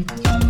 [0.00, 0.49] Et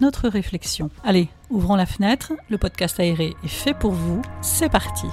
[0.00, 0.90] notre réflexion.
[1.04, 5.06] Allez, ouvrons la fenêtre, le podcast aéré est fait pour vous, c'est parti.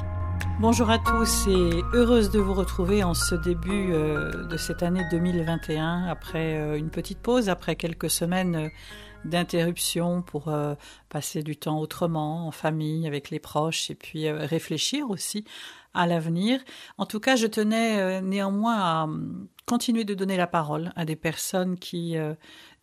[0.59, 5.03] Bonjour à tous et heureuse de vous retrouver en ce début euh, de cette année
[5.11, 8.69] 2021 après euh, une petite pause, après quelques semaines euh,
[9.25, 10.53] d'interruption pour
[11.09, 15.45] passer du temps autrement, en famille, avec les proches et puis réfléchir aussi
[15.95, 16.59] à l'avenir.
[16.99, 21.15] En tout cas, je tenais néanmoins à hum, continuer de donner la parole à des
[21.15, 22.15] personnes qui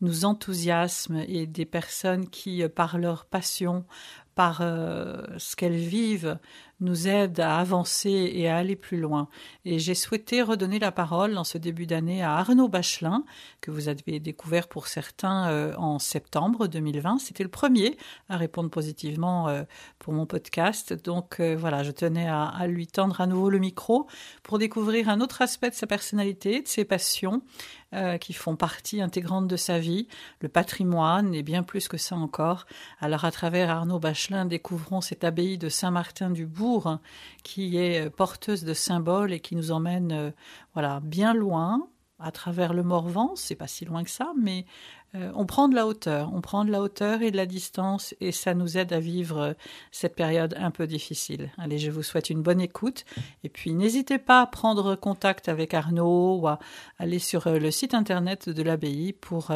[0.02, 3.84] nous enthousiasment et des personnes qui, euh, par leur passion,
[4.34, 6.38] par euh, ce qu'elles vivent,
[6.80, 9.28] nous aident à avancer et à aller plus loin.
[9.64, 13.24] Et j'ai souhaité redonner la parole en ce début d'année à Arnaud Bachelin,
[13.60, 17.18] que vous avez découvert pour certains euh, en septembre 2020.
[17.18, 17.96] C'était le premier
[18.28, 19.62] à répondre positivement euh,
[20.00, 20.92] pour mon podcast.
[20.92, 24.08] Donc voilà, je tenais à, à, lui tendre à nouveau le micro
[24.42, 27.42] pour découvrir un autre aspect de sa personnalité, de ses passions,
[28.22, 30.08] qui font partie intégrante de sa vie,
[30.40, 32.64] le patrimoine et bien plus que ça encore.
[33.00, 36.98] Alors à travers Arnaud Bachelin, découvrons cette abbaye de Saint-Martin-du-Bourg
[37.42, 40.30] qui est porteuse de symboles et qui nous emmène euh,
[40.74, 44.64] voilà bien loin à travers le Morvan, c'est pas si loin que ça, mais
[45.14, 48.14] euh, on prend de la hauteur, on prend de la hauteur et de la distance
[48.20, 49.52] et ça nous aide à vivre euh,
[49.90, 51.50] cette période un peu difficile.
[51.58, 53.04] Allez, je vous souhaite une bonne écoute
[53.44, 56.58] et puis n'hésitez pas à prendre contact avec Arnaud ou à
[56.98, 59.48] aller sur euh, le site internet de l'abbaye pour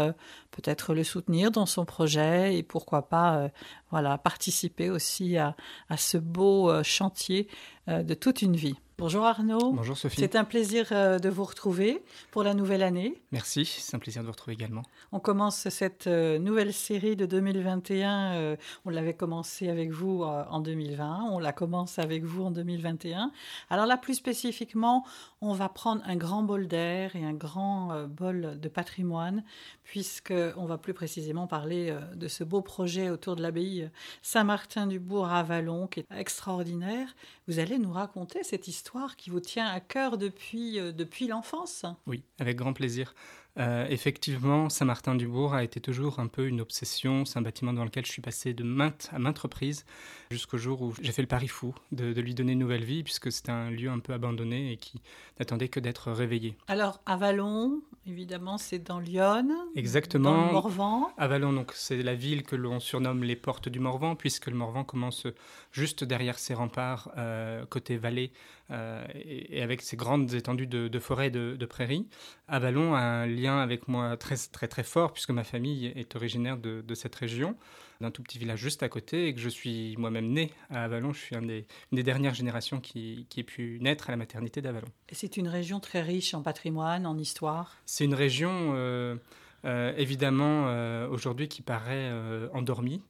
[0.50, 3.50] peut-être le soutenir dans son projet et pourquoi pas
[3.91, 5.55] voilà participer aussi à
[5.97, 7.49] ce beau chantier
[7.89, 8.77] de toute une vie.
[8.99, 9.73] Bonjour Arnaud.
[9.73, 10.23] Bonjour Sophie.
[10.23, 13.21] C'est un plaisir euh, de vous retrouver pour la nouvelle année.
[13.31, 14.81] Merci, c'est un plaisir de vous retrouver également.
[15.12, 18.33] On commence cette euh, nouvelle série de 2021.
[18.37, 23.33] Euh, on l'avait commencé avec vous en 2020, on la commence avec vous en 2021.
[23.69, 25.05] Alors là, plus spécifiquement,
[25.43, 29.45] on va prendre un grand bol d'air et un grand bol de patrimoine,
[29.84, 33.91] puisqu'on va plus précisément parler de ce beau projet autour de l'abbaye
[34.23, 37.15] Saint-Martin-du-Bourg à Vallon, qui est extraordinaire.
[37.47, 38.85] Vous allez nous raconter cette histoire
[39.16, 41.84] qui vous tient à cœur depuis, euh, depuis l'enfance.
[42.06, 43.14] Oui, avec grand plaisir.
[43.58, 47.24] Euh, effectivement, Saint-Martin-du-Bourg a été toujours un peu une obsession.
[47.24, 49.86] C'est un bâtiment dans lequel je suis passé de maintes à maintes reprises,
[50.30, 53.32] jusqu'au jour où j'ai fait le pari fou de, lui donner une nouvelle vie, puisque
[53.32, 55.00] c'était un lieu un peu abandonné et qui
[55.38, 56.56] n'attendait que d'être réveillé.
[56.68, 59.49] Alors, Avalon, évidemment, c'est dans Lyon.
[59.75, 60.33] Exactement.
[60.33, 61.11] Dans le Morvan.
[61.17, 64.84] Avalon, donc, c'est la ville que l'on surnomme les portes du Morvan, puisque le Morvan
[64.84, 65.27] commence
[65.72, 68.33] juste derrière ses remparts, euh, côté vallée,
[68.71, 72.09] euh, et, avec ses grandes étendues de, de forêts de, de prairies.
[72.49, 76.56] Avalon a un lien avec moi très très très fort puisque ma famille est originaire
[76.56, 77.56] de, cette région,
[78.01, 81.12] d'un tout petit village juste à côté et que je suis moi-même né à Avalon.
[81.12, 84.17] Je suis un des, une des dernières générations qui, qui ait pu naître à la
[84.17, 84.89] maternité d'Avalon.
[85.12, 87.77] C'est une région très riche en patrimoine, en histoire?
[87.87, 89.17] C'est une région euh,
[89.65, 92.11] euh, évidemment euh, aujourd'hui qui paraît
[92.53, 93.03] endormie.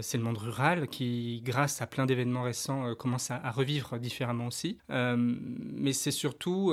[0.00, 4.46] C'est le monde rural qui, grâce à plein d'événements récents, commence à, à, revivre différemment
[4.46, 4.78] aussi.
[4.88, 6.72] mais c'est surtout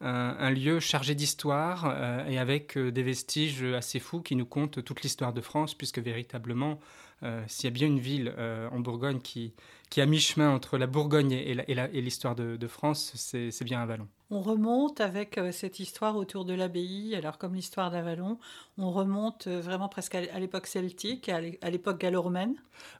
[0.00, 4.80] un, lieu chargé d'histoire euh, et avec euh, des vestiges assez fous qui nous content
[4.80, 6.78] toute l'histoire de France, puisque véritablement,
[7.22, 8.34] euh, s'il y a bien une ville
[8.72, 9.52] en Bourgogne qui,
[9.90, 14.08] qui a mi-chemin entre la Bourgogne et l'histoire de, de, France, c'est bien Avalon.
[14.30, 18.38] On remonte avec cette histoire autour de l'abbaye, alors comme l'histoire d'Avalon,
[18.78, 22.00] on remonte vraiment presque à l'époque celtique, à l'époque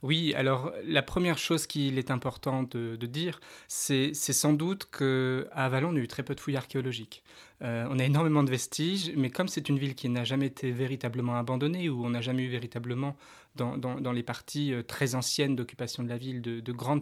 [0.03, 5.91] Oui, alors la première chose qu'il est important de, dire, c'est sans doute qu'à Avalon,
[5.91, 7.22] on a eu très peu de fouilles archéologiques.
[7.62, 10.71] Euh, on a énormément de vestiges, mais comme c'est une ville qui n'a jamais été
[10.71, 13.16] véritablement abandonnée, où on n'a jamais eu véritablement
[13.57, 17.01] dans, les parties euh, très anciennes d'occupation de la ville de, grands,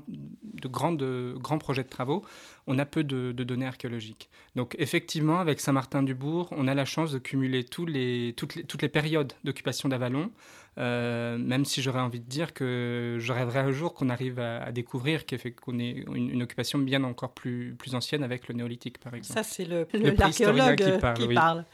[1.59, 2.25] projets de travaux,
[2.67, 4.29] on a peu de, données archéologiques.
[4.57, 9.35] Donc effectivement, avec Saint-Martin-du-Bourg, on a la chance de cumuler toutes, les, toutes les périodes
[9.45, 10.31] d'occupation d'Avalon,
[10.79, 14.71] euh, même si j'aurais envie de dire que je rêverais un jour qu'on arrive à,
[14.71, 15.23] découvrir
[15.61, 19.41] qu'on ait une, occupation bien encore plus, plus ancienne avec le néolithique, par exemple.
[19.41, 20.77] Ça, c'est l'archéologue
[21.17, 21.65] qui parle.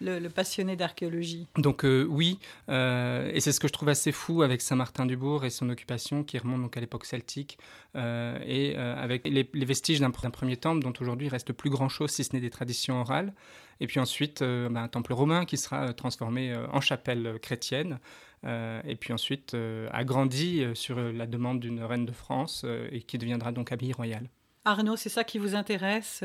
[0.00, 1.46] Le, passionné d'archéologie.
[1.56, 6.24] Donc oui, et c'est ce que je trouve assez fou avec Saint-Martin-du-Bourg et son occupation
[6.24, 7.58] qui remonte donc à l'époque celtique,
[7.94, 12.34] et avec les, vestiges d'un premier temple dont aujourd'hui il reste plus grand-chose si ce
[12.34, 13.32] n'est des traditions orales.
[13.80, 17.38] Et puis ensuite, euh, bah, un temple romain qui sera euh, transformé euh, en chapelle
[17.40, 17.98] chrétienne.
[18.44, 19.56] et puis ensuite
[19.90, 24.28] agrandi sur la demande d'une reine de France et qui deviendra donc abbaye royale.
[24.64, 26.22] Arnaud, c'est ça qui vous intéresse,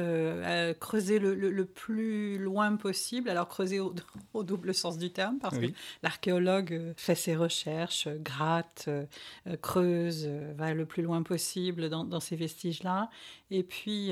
[0.79, 3.93] creuser le, plus loin possible, alors creuser au,
[4.43, 5.67] double sens du terme, parce que
[6.01, 8.89] l'archéologue fait ses recherches, gratte,
[9.61, 13.09] creuse, va le plus loin possible dans, dans ces vestiges-là,
[13.49, 14.11] et puis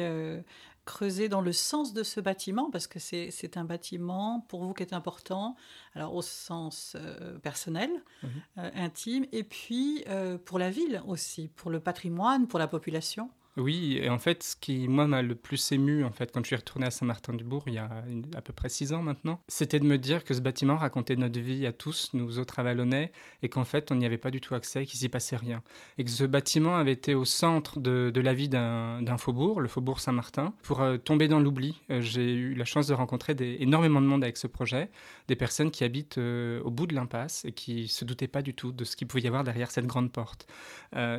[0.86, 4.84] creuser dans le sens de ce bâtiment, parce que c'est un bâtiment pour vous qui
[4.84, 5.56] est important,
[5.94, 7.90] alors au sens euh, personnel,
[8.24, 13.30] euh, intime, et puis euh, pour la ville aussi, pour le patrimoine, pour la population.
[13.58, 16.48] Oui, et en fait, ce qui, moi, m'a le plus ému, en fait, quand je
[16.48, 17.90] suis retourné à Saint-Martin-du-Bourg, il y a
[18.36, 21.40] à peu près six ans maintenant, c'était de me dire que ce bâtiment racontait notre
[21.40, 23.12] vie à tous, nous autres Avalonnais,
[23.44, 25.62] et qu'en fait, on n'y avait pas du tout accès, qu'il s'y passait rien.
[25.98, 30.00] Et que ce bâtiment avait été au centre de, la vie d'un faubourg, le faubourg
[30.00, 30.54] Saint-Martin.
[30.64, 34.06] Pour euh, tomber dans l'oubli, euh, j'ai eu la chance de rencontrer des, énormément de
[34.06, 34.90] monde avec ce projet,
[35.28, 38.54] des personnes qui habitent euh, au bout de l'impasse et qui se doutaient pas du
[38.54, 40.48] tout de ce qu'il pouvait y avoir derrière cette grande porte.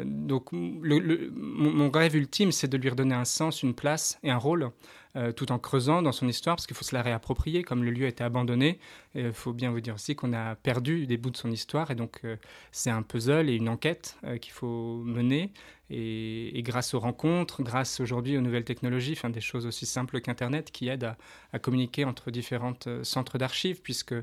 [0.05, 2.22] donc, mon, mon rêve
[2.53, 4.71] c'est de lui redonner un sens, une place et un rôle,
[5.15, 7.91] euh, tout en creusant dans son histoire, parce qu'il faut se la réapproprier, comme le
[7.91, 8.79] lieu a été abandonné.
[9.15, 11.95] Il faut bien vous dire aussi qu'on a perdu des bouts de son histoire, et
[11.95, 12.37] donc euh,
[12.71, 15.53] c'est un puzzle et une enquête euh, qu'il faut mener.
[15.95, 20.71] Et, grâce aux rencontres, grâce aujourd'hui aux nouvelles technologies, enfin des choses aussi simples qu'Internet
[20.71, 21.15] qui aident
[21.53, 22.73] à, communiquer entre différents
[23.03, 24.15] centres d'archives, puisque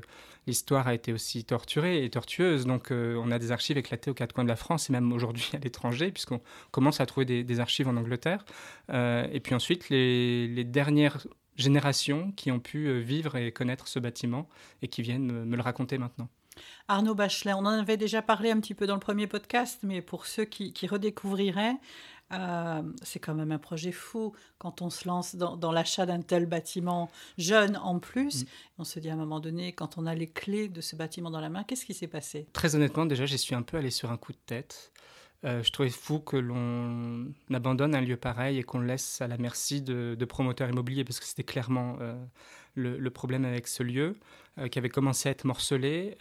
[0.48, 2.66] l'histoire a été aussi torturée et tortueuse.
[2.66, 5.48] Donc on a des archives éclatées aux quatre coins de la France et même aujourd'hui
[5.54, 6.40] à l'étranger, puisqu'on
[6.72, 8.44] commence à trouver des, archives en Angleterre.
[8.90, 11.18] Et puis ensuite, les, les dernières
[11.60, 14.48] générations qui ont pu euh, vivre et connaître ce bâtiment
[14.82, 16.28] et qui viennent me le raconter maintenant.
[16.88, 20.02] Arnaud Bachelet, on en avait déjà parlé un petit peu dans le premier podcast, mais
[20.02, 21.76] pour ceux qui, redécouvriraient,
[22.32, 26.46] euh, c'est quand même un projet fou quand on se lance dans, l'achat d'un tel
[26.46, 28.42] bâtiment jeune en plus.
[28.42, 28.46] Mm.
[28.78, 31.30] On se dit à un moment donné, quand on a les clés de ce bâtiment
[31.30, 32.46] dans la main, qu'est-ce qui s'est passé?
[32.52, 34.92] Très honnêtement, déjà, j'y suis un peu allé sur un coup de tête.
[35.44, 39.28] Euh, je trouvais fou que l'on abandonne un lieu pareil et qu'on le laisse à
[39.28, 42.14] la merci de, promoteurs immobiliers, parce que c'était clairement euh,
[42.74, 44.16] le, problème avec ce lieu,
[44.58, 46.16] euh, qui avait commencé à être morcelé.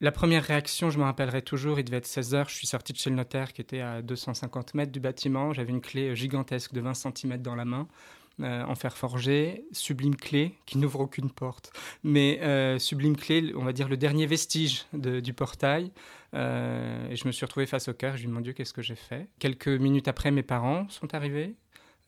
[0.00, 2.92] la première réaction, je me rappellerai toujours, il devait être 16 heures, je suis sorti
[2.92, 6.72] de chez le notaire qui était à 250 mètres du bâtiment, j'avais une clé gigantesque
[6.72, 7.86] de 20 cm dans la main.
[8.40, 11.72] Euh, en fer forgé, sublime clé qui n'ouvre aucune porte,
[12.02, 15.92] mais euh, sublime clé, on va dire le dernier vestige du portail.
[16.34, 18.16] Euh, et je me suis retrouvé face au cœur.
[18.16, 19.28] Je lui ai Dieu, qu'est-ce que j'ai fait?
[19.38, 21.54] Quelques minutes après, mes parents sont arrivés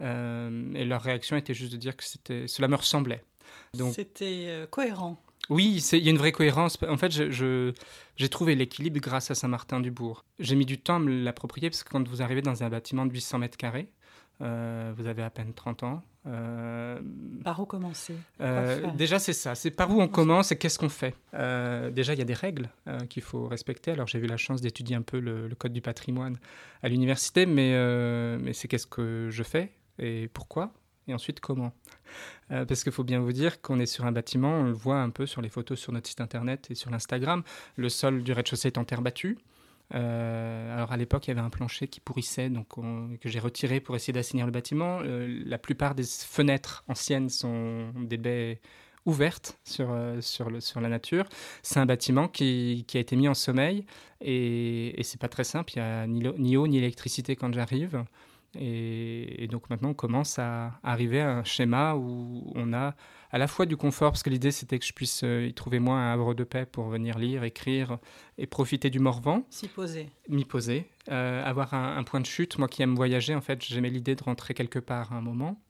[0.00, 2.05] et leur réaction était juste de dire que
[2.49, 3.23] cela me ressemblait.
[3.75, 5.23] Donc c'était cohérent.
[5.49, 6.76] Oui, il y a une vraie cohérence.
[6.88, 10.25] En fait, j'ai trouvé l'équilibre grâce à Saint-Martin-du-Bourg.
[10.40, 13.06] J'ai mis du temps à me l'approprier parce que quand vous arrivez dans un bâtiment
[13.06, 13.88] de 800 mètres carrés,
[14.41, 16.99] vous avez à peine 30 ans, euh,
[17.44, 18.15] par où commencer?
[18.41, 19.55] Euh, Déjà, c'est ça.
[19.55, 21.15] C'est par où on commence et qu'est-ce qu'on fait?
[21.35, 22.69] Euh, déjà, il y a des règles
[23.09, 23.93] qu'il faut respecter.
[23.93, 26.38] Alors, j'ai eu la chance d'étudier un peu le, code du patrimoine
[26.83, 27.73] à l'université, mais,
[28.38, 30.73] mais c'est qu'est-ce que je fais et pourquoi
[31.09, 31.73] et ensuite comment?
[32.49, 35.11] parce qu'il faut bien vous dire qu'on est sur un bâtiment, on le voit un
[35.11, 37.43] peu sur les photos sur notre site internet et sur l'Instagram.
[37.77, 39.38] Le sol du rez-de-chaussée est en terre battue.
[39.94, 42.69] Euh, alors à l'époque, il y avait un plancher qui pourrissait, donc
[43.21, 45.00] que j'ai retiré pour essayer d'assainir le bâtiment.
[45.02, 48.61] Euh, la plupart des fenêtres anciennes sont des baies
[49.05, 51.26] ouvertes sur, euh, sur, le, sur la nature.
[51.62, 53.87] C'est un bâtiment qui, a été mis en sommeil
[54.21, 55.73] et, et c'est pas très simple.
[55.76, 58.05] Il n'y a ni, eau ni électricité quand j'arrive.
[58.59, 62.95] Et, donc maintenant, on commence à arriver à un schéma où on a
[63.31, 65.79] à la fois du confort, parce que l'idée c'était que je puisse euh, y trouver
[65.79, 67.99] moins un havre de paix pour venir lire, écrire
[68.39, 69.45] et profiter du Morvan.
[69.51, 70.09] S'y poser.
[70.29, 70.89] M'y poser.
[71.11, 72.59] Euh, avoir un, point de chute.
[72.59, 75.61] Moi qui aime voyager, en fait, j'aimais l'idée de rentrer quelque part à un moment.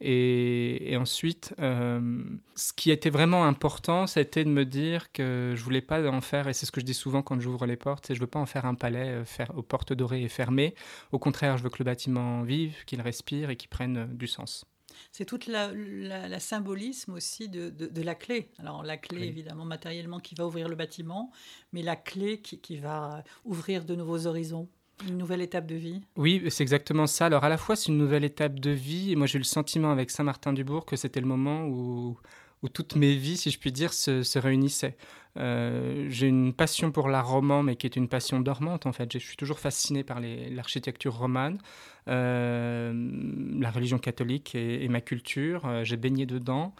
[0.00, 2.22] Et, ensuite, euh,
[2.54, 6.48] ce qui était vraiment important, c'était de me dire que je voulais pas en faire,
[6.48, 8.38] et c'est ce que je dis souvent quand j'ouvre les portes, c'est je veux pas
[8.38, 10.74] en faire un palais euh, faire, aux portes dorées et fermées.
[11.10, 14.28] Au contraire, je veux que le bâtiment vive, qu'il respire et qu'il prenne euh, du
[14.28, 14.64] sens.
[15.12, 15.70] C'est toute la,
[16.40, 18.50] symbolisme aussi de, la clé.
[18.58, 21.30] Alors la clé, évidemment, matériellement, qui va ouvrir le bâtiment,
[21.72, 24.68] mais la clé qui va ouvrir de nouveaux horizons.
[25.06, 27.26] Une nouvelle étape de vie Oui, c'est exactement ça.
[27.26, 29.44] Alors à la fois c'est une nouvelle étape de vie, et moi j'ai eu le
[29.44, 32.18] sentiment avec Saint-Martin-du-Bourg que c'était le moment où,
[32.72, 34.96] toutes mes vies, si je puis dire, se, réunissaient.
[35.36, 39.12] Euh, j'ai une passion pour l'art roman, mais qui est une passion dormante en fait.
[39.12, 41.58] Je suis toujours fasciné par l'architecture romane.
[42.08, 45.84] La religion catholique et, ma culture.
[45.84, 46.74] J'ai baigné dedans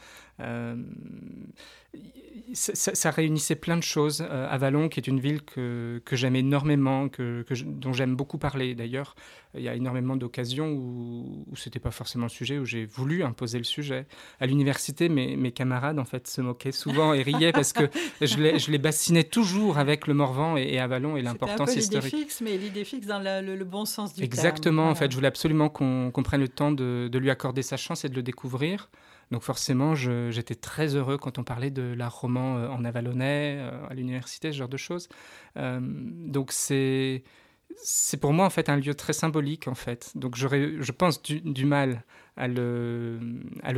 [2.54, 4.24] ça, réunissait plein de choses.
[4.28, 8.74] Euh, Avalon, qui est une ville que, que j'aime énormément, que, dont j'aime beaucoup parler
[8.74, 9.14] d'ailleurs.
[9.54, 12.84] Il y a énormément d'occasions où, où ce n'était pas forcément le sujet, où j'ai
[12.84, 14.06] voulu imposer le sujet.
[14.40, 17.88] À l'université, mes, mes, camarades en fait se moquaient souvent et riaient parce que
[18.20, 22.12] je les, je les bassinais toujours avec le Morvan et, Avalon et l'importance historique.
[22.12, 24.48] l'idée fixe, mais l'idée fixe dans le, bon sens du Exactement, terme.
[24.48, 28.04] Exactement, en fait, je voulais absolument qu'on prenne le temps de, lui accorder sa chance
[28.04, 28.90] et de le découvrir.
[29.30, 33.86] Donc forcément, j'étais très heureux quand on parlait de l'art roman euh, en avalonnais, euh,
[33.90, 35.08] à l'université, ce genre de choses.
[35.58, 37.22] Euh, donc c'est
[38.20, 40.12] pour moi en fait un lieu très symbolique en fait.
[40.14, 42.02] Donc je pense, du, mal
[42.38, 43.20] à le,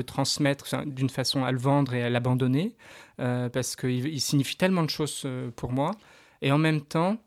[0.06, 2.76] transmettre d'une façon à le vendre et à l'abandonner
[3.16, 5.90] parce qu'il il signifie tellement de choses pour moi.
[6.42, 7.18] Et en même temps,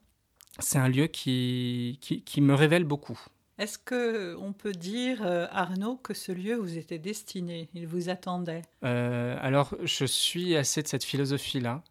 [0.59, 1.99] c'est un lieu qui,
[2.37, 3.19] me révèle beaucoup.
[3.59, 7.69] Est-ce que on peut dire, euh, Arnaud, que ce lieu vous était destiné?
[7.75, 11.83] Il vous attendait euh, Alors, je suis assez de cette philosophie-là.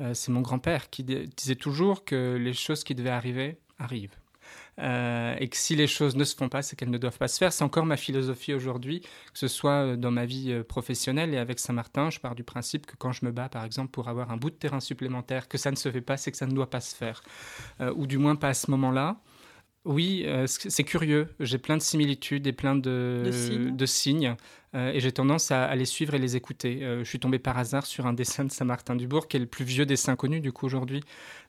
[0.00, 4.16] Euh, c'est mon grand-père qui disait toujours que les choses qui devaient arriver arrivent.
[4.78, 7.38] et que si les choses ne se font pas, c'est qu'elles ne doivent pas se
[7.38, 7.52] faire.
[7.52, 12.10] C'est encore ma philosophie aujourd'hui, que ce soit dans ma vie professionnelle et avec Saint-Martin,
[12.10, 14.50] je pars du principe que quand je me bats, par exemple, pour avoir un bout
[14.50, 16.80] de terrain supplémentaire, que ça ne se fait pas, c'est que ça ne doit pas
[16.80, 17.22] se faire.
[17.96, 19.20] ou du moins pas à ce moment-là.
[19.84, 21.28] Oui, euh, c'est curieux.
[21.40, 23.30] J'ai plein de similitudes et plein de,
[23.86, 24.36] signes.
[24.74, 26.80] Euh, et j'ai tendance à, les suivre et les écouter.
[26.82, 29.64] Euh, je suis tombé par hasard sur un dessin de Saint-Martin-du-Bourg, qui est le plus
[29.64, 31.02] vieux dessin connu, du coup, aujourd'hui,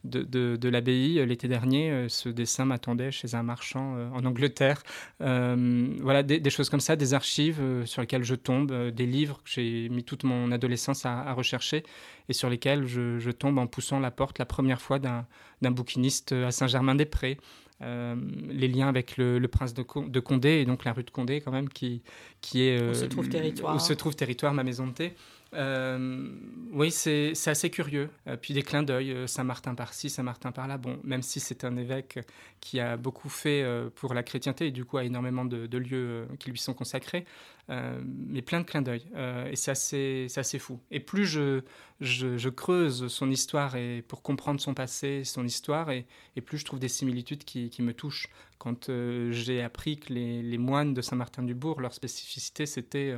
[0.05, 1.25] de, l'abbaye.
[1.25, 4.83] L'été dernier, ce dessin m'attendait chez un marchand en Angleterre.
[5.19, 9.89] voilà, des, choses comme ça, des archives sur lesquelles je tombe, des livres que j'ai
[9.89, 11.83] mis toute mon adolescence à, rechercher
[12.29, 15.25] et sur lesquels je, je, tombe en poussant la porte la première fois d'un
[15.71, 17.37] bouquiniste à Saint-Germain-des-Prés.
[17.81, 18.15] Euh,
[18.49, 21.69] les liens avec le, prince de, Condé et donc la rue de Condé quand même
[21.69, 22.01] qui,
[22.41, 23.73] qui est où se trouve euh, territoire.
[23.73, 25.13] où se trouve territoire ma maison de thé
[25.55, 26.29] euh,
[26.71, 28.09] oui, c'est assez curieux.
[28.27, 30.77] Euh, puis des clins d'œil, euh, Saint-Martin par-ci, Saint-Martin par-là.
[30.77, 32.19] Bon, même si c'est un évêque
[32.59, 33.65] qui a beaucoup fait
[33.95, 37.25] pour la chrétienté et du coup a énormément de, lieux qui lui sont consacrés,
[37.69, 39.05] mais plein de clins d'œil.
[39.49, 40.79] et c'est assez, fou.
[40.91, 41.61] Et plus je,
[42.01, 46.05] je, creuse son histoire et pour comprendre son passé, son histoire, et,
[46.45, 48.27] plus je trouve des similitudes qui, qui me touchent.
[48.57, 48.91] Quand
[49.31, 53.15] j'ai appris que les, les moines de Saint-Martin-du-Bourg, leur spécificité, c'était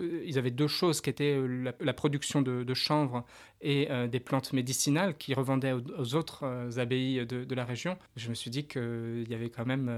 [0.00, 3.24] ils avaient deux choses qui étaient euh, la, production de, chanvre
[3.60, 7.96] et euh, des plantes médicinales qui revendaient aux, autres euh, abbayes de, la région.
[8.16, 9.90] Je me suis dit qu'il y avait quand même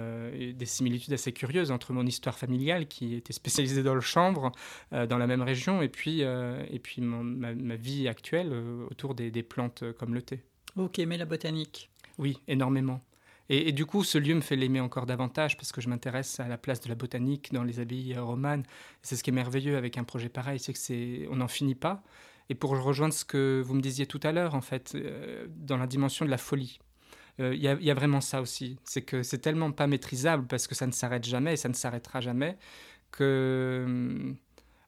[0.55, 4.53] des similitudes assez curieuses entre mon histoire familiale qui était spécialisée dans le chanvre
[4.93, 8.53] dans la même région et puis, et puis ma, vie actuelle
[8.91, 10.43] autour des, des plantes comme le thé.
[10.77, 13.01] Ok, mais la botanique Oui, énormément.
[13.49, 16.49] Et, du coup, ce lieu me fait l'aimer encore davantage parce que je m'intéresse à
[16.49, 18.65] la place de la botanique dans les abbayes romanes.
[19.03, 21.77] C'est ce qui est merveilleux avec un projet pareil, c'est que c'est, on n'en finit
[21.77, 22.03] pas.
[22.49, 25.77] Et pour rejoindre ce que vous me disiez tout à l'heure, en fait, euh, dans
[25.77, 26.81] la dimension de la folie,
[27.41, 28.79] euh, il y, y, a vraiment ça aussi.
[28.85, 31.75] C'est que c'est tellement pas maîtrisable parce que ça ne s'arrête jamais et ça ne
[31.75, 32.57] s'arrêtera jamais
[33.13, 34.35] que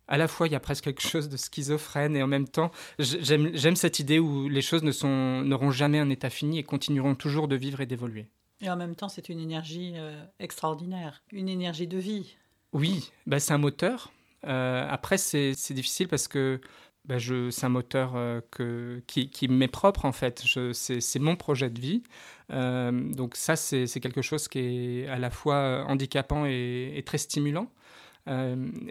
[0.09, 2.71] à la fois il y a presque quelque chose de schizophrène et en même temps
[2.99, 7.57] j'aime cette idée où les choses n'auront jamais un état fini et continueront toujours de
[7.57, 8.29] vivre et d'évoluer.
[8.61, 12.37] Et en même temps, c'est une énergie euh, extraordinaire, une énergie de vie.
[12.73, 14.13] Oui, bah, c'est un moteur.
[14.47, 16.61] Euh, après, c'est difficile parce que
[17.05, 20.43] bah, c'est un moteur euh, que, qui, qui m'est propre en fait.
[20.73, 22.03] C'est mon projet de vie.
[22.51, 27.71] donc ça, c'est quelque chose qui est à la fois handicapant et, et très stimulant.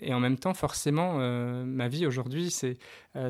[0.02, 1.18] Et en même temps, forcément,
[1.66, 2.78] ma vie aujourd'hui, c'est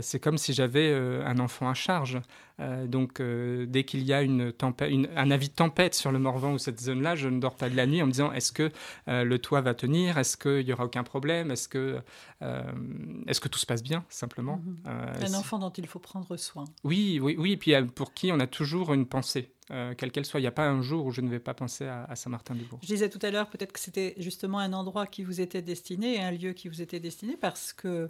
[0.01, 2.19] c'est comme si j'avais un enfant à charge.
[2.59, 6.19] Euh, donc, euh, dès qu'il y a une tempête, un avis de tempête sur le
[6.19, 8.51] Morvan ou cette zone-là, je ne dors pas de la nuit en me disant est-ce
[8.51, 8.71] que
[9.07, 10.17] euh, le toit va tenir?
[10.17, 11.51] Est-ce qu'il n'y aura aucun problème?
[11.51, 12.01] Est-ce que,
[12.41, 14.61] est que tout se passe bien, simplement?
[14.85, 15.23] Mhm.
[15.23, 16.65] Un enfant dont il faut prendre soin.
[16.83, 17.51] Oui, oui, oui.
[17.53, 19.51] Et puis pour qui on a toujours une pensée.
[19.69, 20.39] Quelle qu'elle soit.
[20.39, 22.79] Il n'y a pas un jour où je ne vais pas penser à, Saint-Martin-du-Bourg.
[22.81, 26.21] Je disais tout à l'heure, peut-être que c'était justement un endroit qui vous était destiné,
[26.21, 28.09] un lieu qui vous était destiné, parce que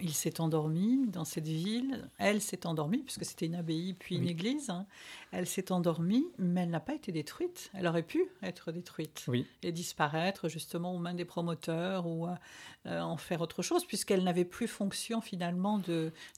[0.00, 2.08] il s'est endormi dans cette ville.
[2.18, 4.70] Elle s'est endormie, puisque c'était une abbaye puis une église.
[4.70, 4.86] Hein.
[5.32, 7.70] Elle s'est endormie, mais elle n'a pas été détruite.
[7.74, 9.26] Elle aurait pu être détruite
[9.62, 14.44] et disparaître justement aux mains des promoteurs ou euh, en faire autre chose, puisqu'elle n'avait
[14.44, 15.80] plus fonction finalement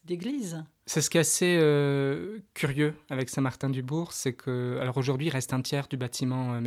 [0.04, 0.64] d'église.
[0.86, 5.52] C'est ce qui est assez euh, curieux avec Saint-Martin-du-Bourg, c'est que alors aujourd'hui il reste
[5.52, 6.60] un tiers du bâtiment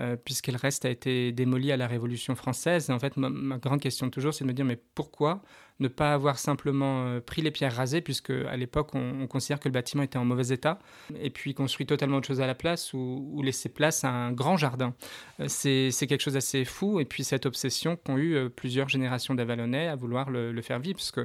[0.00, 2.90] euh, puisque le reste a été démoli à la Révolution française.
[2.90, 5.42] En fait, ma, grande question toujours, c'est de me dire, mais pourquoi
[5.80, 9.72] ne pas avoir simplement pris les pierres rasées, puisque à l'époque, on, considère que le
[9.72, 10.80] bâtiment était en mauvais état,
[11.20, 14.56] et puis construit totalement autre chose à la place, ou, laisser place à un grand
[14.56, 14.94] jardin.
[15.46, 19.94] c'est quelque chose d'assez fou, et puis cette obsession qu'ont eu plusieurs générations d'Avalonnais à
[19.94, 21.20] vouloir le, le faire vivre, puisque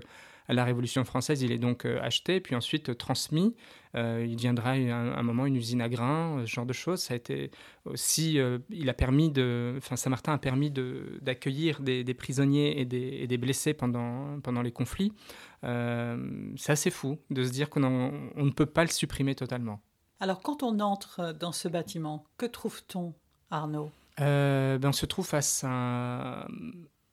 [0.48, 3.56] à la Révolution française, il est donc euh, acheté, puis ensuite euh, transmis.
[3.96, 7.00] Euh, il viendra un, un, moment une usine à grains, ce genre de choses.
[7.00, 7.52] Ça a été
[7.86, 8.40] aussi,
[8.72, 14.40] il a permis de, enfin Saint-Martin a permis d'accueillir des, prisonniers et des, blessés pendant,
[14.40, 15.14] pendant les conflits.
[15.62, 19.80] c'est assez fou de se dire qu'on on ne peut pas le supprimer totalement.
[20.20, 23.14] Alors quand on entre dans ce bâtiment, que trouve-t-on,
[23.52, 23.92] Arnaud?
[24.18, 26.48] Ben, On se trouve face à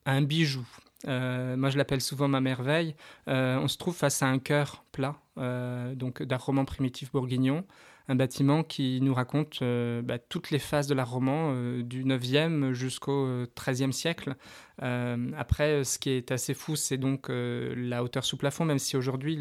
[0.06, 0.66] un bijou.
[1.08, 2.94] Euh, moi, je l'appelle souvent ma merveille.
[3.28, 7.64] Euh, on se trouve face à un cœur plat, euh, donc d'un roman primitif bourguignon,
[8.08, 13.44] un bâtiment qui nous raconte bah, toutes les phases de l'art roman, du 9e jusqu'au
[13.54, 14.34] 13e siècle.
[14.80, 19.38] après, ce qui est assez fou, c'est donc la hauteur sous plafond, même si aujourd'hui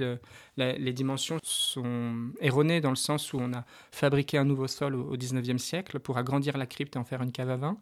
[0.58, 5.14] les dimensions sont erronées dans le sens où on a fabriqué un nouveau sol au,
[5.14, 7.80] au 19e siècle pour agrandir la crypte et en faire une cave à vin.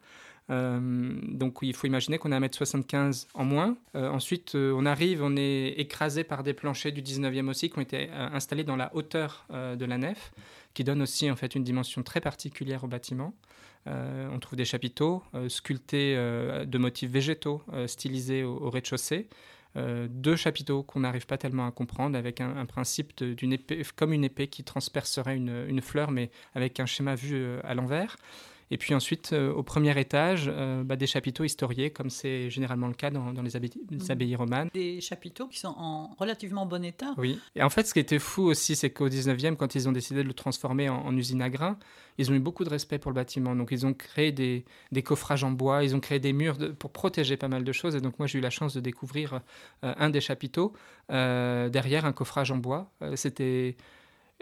[0.49, 0.79] Euh,
[1.23, 3.77] donc il faut imaginer qu'on a 1m75 en moins.
[3.95, 7.77] Euh, ensuite, euh, on arrive, on est écrasé par des planchers du 19e aussi qui
[7.77, 10.31] ont été installés dans la hauteur de la nef,
[10.73, 13.33] qui donne aussi en fait une dimension très particulière au bâtiment.
[13.85, 19.27] on trouve des chapiteaux sculptés de motifs végétaux stylisés au, rez-de-chaussée.
[19.75, 24.23] deux chapiteaux qu'on n'arrive pas tellement à comprendre, avec un, principe d'une épée, comme une
[24.23, 28.17] épée qui transpercerait une, fleur, mais avec un schéma vu à l'envers.
[28.69, 32.87] Et puis ensuite, euh, au premier étage, euh, bah, des chapiteaux historiés, comme c'est généralement
[32.87, 33.99] le cas dans, les, mhm.
[34.09, 34.69] abbayes, romanes.
[34.73, 37.13] Des chapiteaux qui sont en relativement bon état.
[37.17, 37.39] Oui.
[37.55, 40.21] Et en fait, ce qui était fou aussi, c'est qu'au 19e, quand ils ont décidé
[40.21, 41.77] de le transformer en, usine à grains,
[42.17, 43.55] ils ont eu beaucoup de respect pour le bâtiment.
[43.55, 44.65] Donc, ils ont créé des,
[45.03, 47.95] coffrages en bois, ils ont créé des murs pour protéger pas mal de choses.
[47.95, 49.39] Et donc, moi, j'ai eu la chance de découvrir
[49.83, 50.73] euh, un des chapiteaux
[51.09, 52.91] derrière un coffrage en bois.
[53.15, 53.77] C'était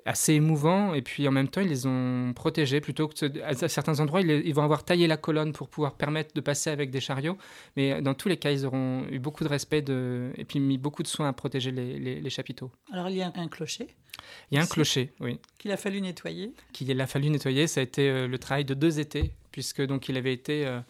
[0.05, 3.99] assez émouvant et puis en même temps ils les ont protégés plutôt que à certains
[3.99, 7.37] endroits ils, vont avoir taillé la colonne pour pouvoir permettre de passer avec des chariots
[7.75, 10.77] mais dans tous les cas ils auront eu beaucoup de respect de, et puis mis
[10.77, 12.71] beaucoup de soin à protéger les, les, chapiteaux.
[12.91, 13.87] Alors il y a un clocher
[14.51, 15.39] Il y a un clocher, oui.
[15.57, 18.73] Qu'il a fallu nettoyer Qu'il a fallu nettoyer, ça a été euh, le travail de
[18.73, 20.81] deux étés puisque donc il avait été euh,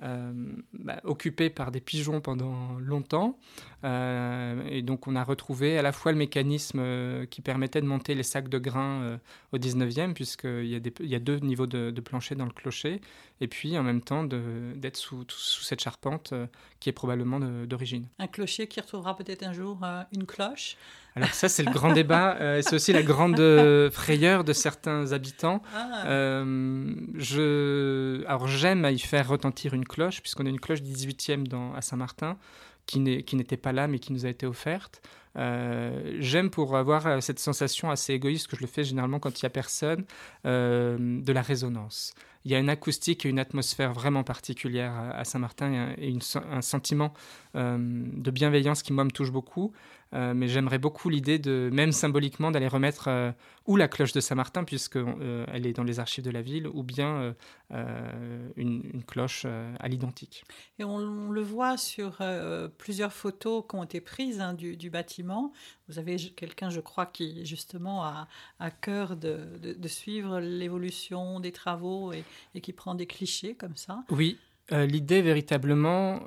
[0.00, 3.38] bah, occupé par des pigeons pendant longtemps.
[3.84, 7.86] Euh, et donc on a retrouvé à la fois le mécanisme euh, qui permettait de
[7.86, 9.18] monter les sacs de grains
[9.52, 13.00] au 19e, puisqu'il y, a il y a deux niveaux de, plancher dans le clocher,
[13.40, 16.34] et puis en même temps d'être sous, cette charpente
[16.84, 18.08] qui est probablement d'origine.
[18.18, 19.78] Un clocher qui retrouvera peut-être un jour
[20.12, 20.76] une cloche
[21.16, 22.36] alors ça, c'est le grand débat.
[22.40, 25.62] Euh, c'est aussi la grande euh, frayeur de certains habitants.
[25.72, 26.08] Ah.
[26.08, 28.24] Euh, je...
[28.26, 31.80] Alors j'aime à y faire retentir une cloche, puisqu'on a une cloche 18e dans, à
[31.80, 32.36] Saint-Martin,
[32.86, 35.00] qui n'était pas là, mais qui nous a été offerte.
[35.36, 39.46] j'aime pour avoir cette sensation assez égoïste, que je le fais généralement quand il n'y
[39.46, 40.04] a personne,
[40.44, 42.14] de la résonance.
[42.44, 46.14] Il y a une acoustique et une atmosphère vraiment particulière à, Saint-Martin et,
[46.50, 47.14] un sentiment
[47.54, 49.72] de bienveillance qui, moi, me touche beaucoup.
[50.14, 53.32] Euh, mais j'aimerais beaucoup l'idée de, même symboliquement, d'aller remettre euh,
[53.66, 56.82] ou la cloche de Saint-Martin, puisqu'elle euh, est dans les archives de la ville, ou
[56.82, 57.34] bien
[58.56, 60.44] une, cloche à l'identique.
[60.78, 60.98] Et on,
[61.30, 62.18] le voit sur
[62.78, 65.52] plusieurs photos qui ont été prises hein, du, bâtiment.
[65.88, 68.28] Vous avez quelqu'un, je crois, qui justement a
[68.60, 72.22] à cœur de, de, suivre l'évolution des travaux et,
[72.54, 74.04] et, qui prend des clichés comme ça.
[74.10, 74.38] Oui,
[74.70, 76.20] l'idée véritablement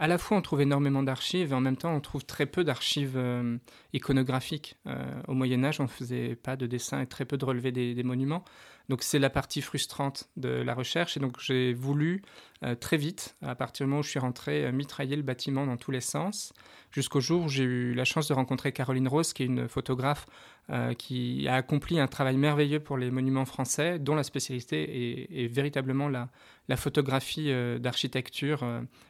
[0.00, 2.64] à la fois on trouve énormément d'archives et en même temps on trouve très peu
[2.64, 3.58] d'archives euh,
[3.92, 4.76] iconographiques.
[4.86, 4.96] Euh,
[5.28, 8.02] au Moyen Âge, on ne faisait pas de dessins et très peu de relevés des
[8.02, 8.42] monuments.
[8.88, 11.18] Donc c'est la partie frustrante de la recherche.
[11.18, 12.22] Et donc j'ai voulu
[12.64, 15.76] euh, très vite, à partir du moment où je suis rentré, mitrailler le bâtiment dans
[15.76, 16.54] tous les sens,
[16.90, 20.26] jusqu'au jour où j'ai eu la chance de rencontrer Caroline Rose, qui est une photographe
[20.68, 25.46] euh, qui a accompli un travail merveilleux pour les monuments français, dont la spécialité est,
[25.48, 26.28] véritablement la,
[26.68, 28.64] la photographie d'architecture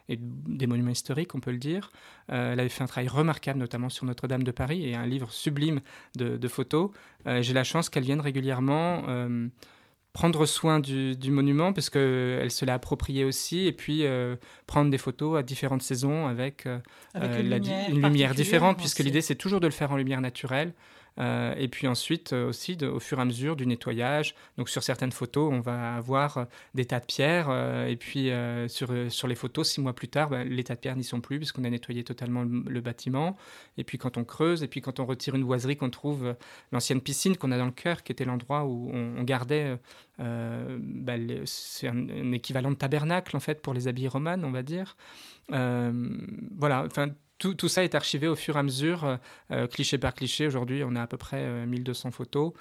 [0.09, 1.91] et des monuments historiques, on peut le dire.
[2.29, 5.81] elle avait fait un travail remarquable, notamment sur Notre-Dame de Paris, et un livre sublime
[6.15, 6.89] de, de photos.
[7.41, 9.03] j'ai la chance qu'elle vienne régulièrement
[10.13, 14.35] prendre soin du, monument parce qu'elle se l'a approprié aussi et puis euh,
[14.67, 16.79] prendre des photos à différentes saisons avec, euh,
[17.15, 20.73] une, lumière, différente puisque l'idée c'est toujours de le faire en lumière naturelle
[21.19, 24.35] Euh, et puis ensuite aussi, au fur et à mesure du nettoyage.
[24.57, 27.51] Donc sur certaines photos, on va avoir des tas de pierres.
[27.87, 28.31] et puis
[28.67, 31.21] sur, sur les photos, six mois plus tard, bah, les tas de pierres n'y sont
[31.21, 33.37] plus puisqu'on a nettoyé totalement le, bâtiment.
[33.77, 36.35] Et puis quand on creuse, et puis quand on retire une boiserie, qu'on trouve
[36.71, 39.77] l'ancienne piscine qu'on a dans le cœur, qui était l'endroit où on, gardait...
[40.17, 41.13] Bah,
[41.45, 44.95] c'est un, équivalent de tabernacle en fait pour les habits romanes, on va dire.
[45.49, 46.87] voilà,
[47.41, 49.17] tout, ça est archivé au fur et à mesure, euh,
[49.51, 50.45] euh, cliché par cliché.
[50.47, 52.53] Aujourd'hui, on a à peu près 1200 euh, photos,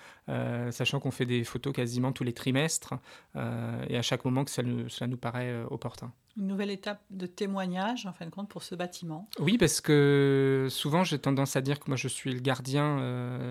[0.70, 2.94] sachant qu'on fait des photos quasiment tous les trimestres
[3.34, 6.12] et à chaque moment que cela nous paraît opportun.
[6.36, 9.28] Une nouvelle étape de témoignage, en fin de compte, pour ce bâtiment.
[9.38, 12.98] Oui, parce que souvent j'ai tendance à dire que moi je suis le gardien,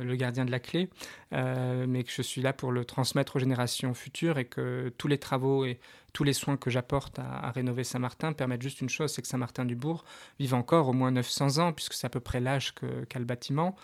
[0.02, 0.90] le gardien de la clé,
[1.32, 5.18] mais que je suis là pour le transmettre aux générations futures et que tous les
[5.18, 5.80] travaux et
[6.14, 10.04] tous les soins que j'apporte à, rénover Saint-Martin permettent juste une chose, c'est que Saint-Martin-du-Bourg
[10.40, 13.76] vive encore au moins 900 ans, puisque c'est à peu près l'âge qu'a le bâtiment.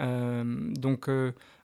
[0.00, 1.08] Euh, donc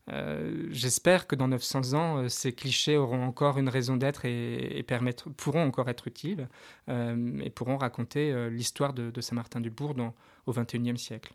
[0.08, 4.84] euh, euh, j'espère que dans 900 ans, ces clichés auront encore une raison d'être et,
[5.36, 6.48] pourront encore être utiles
[6.88, 9.94] et pourront raconter l'histoire de, de Saint-Martin-du-Bourg
[10.46, 11.34] au XXIe siècle.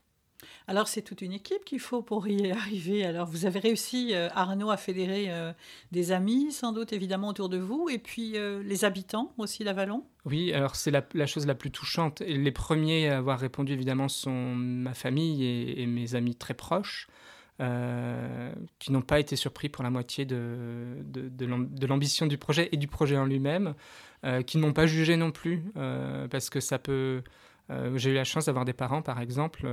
[0.68, 3.06] Alors c'est toute une équipe qu'il faut pour y arriver.
[3.06, 5.54] Alors vous avez réussi, euh, Arnaud, à fédérer euh,
[5.92, 10.04] des amis, sans doute évidemment autour de vous, et puis euh, les habitants aussi d'Avalon.
[10.26, 12.22] Oui, alors c'est la, chose la plus touchante.
[12.22, 15.46] Les premiers à avoir répondu évidemment sont ma famille
[15.80, 17.08] et, mes amis très proches.
[17.58, 23.18] Qui n'ont pas été surpris pour la moitié de, l'ambition du projet et du projet
[23.18, 23.76] en lui-même,
[24.46, 25.64] qui n'ont pas jugé non plus,
[26.30, 27.24] parce que ça peut...
[27.96, 29.68] J'ai eu la chance d'avoir des parents, par exemple,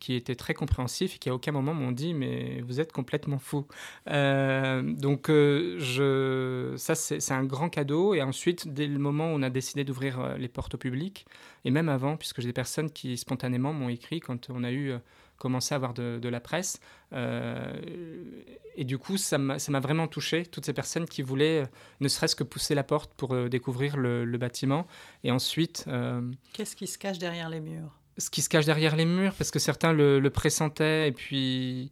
[0.00, 3.38] qui étaient très compréhensifs et qui à aucun moment m'ont dit mais vous êtes complètement
[3.38, 3.66] fou.
[4.08, 9.42] Euh, donc euh, ça c'est un grand cadeau et ensuite dès le moment où on
[9.42, 11.26] a décidé d'ouvrir euh, les portes au public
[11.64, 14.94] et même avant puisque j'ai des personnes qui spontanément m'ont écrit quand on a eu
[15.40, 16.78] commencé à avoir de, la presse.
[17.12, 21.64] Et du coup ça m'a vraiment touché toutes ces personnes qui voulaient
[21.98, 24.86] ne serait-ce que pousser la porte pour découvrir le, le, bâtiment.
[25.24, 25.86] Et ensuite
[26.52, 28.00] qu'est-ce qui se cache derrière les murs?
[28.20, 31.08] ce qui se cache derrière les murs, parce que certains le, pressentaient.
[31.08, 31.90] Et puis,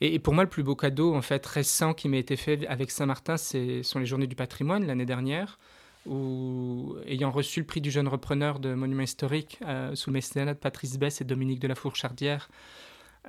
[0.00, 2.90] et, pour moi, le plus beau cadeau en fait récent qui m'a été fait avec
[2.90, 5.58] Saint-Martin, ce sont les Journées du Patrimoine l'année dernière,
[6.06, 10.54] où ayant reçu le prix du jeune repreneur de monuments historiques euh, sous le mécénat
[10.54, 12.48] de Patrice Bess et Dominique de la Fourchardière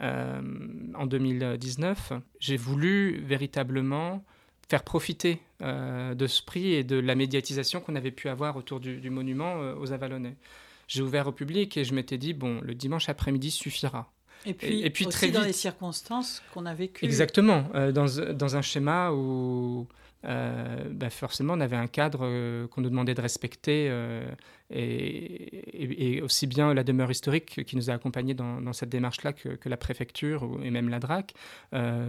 [0.02, 0.42] euh,
[0.96, 4.24] en 2019, j'ai voulu véritablement
[4.68, 8.80] faire profiter euh, de ce prix et de la médiatisation qu'on avait pu avoir autour
[8.80, 10.36] du, du monument aux Avalonnais
[10.88, 14.12] j'ai ouvert au public et je m'étais dit, bon, le dimanche après-midi suffira.
[14.46, 17.06] Et puis, et, puis très vite, dans les circonstances qu'on a vécues.
[17.06, 19.88] Exactement, dans, dans, un schéma où
[20.26, 23.92] euh, bah forcément on avait un cadre euh, qu'on nous demandait de respecter
[24.70, 29.70] et, et, aussi bien la demeure historique qui nous a accompagnés dans, cette démarche-là que,
[29.70, 31.34] la préfecture et même la DRAC.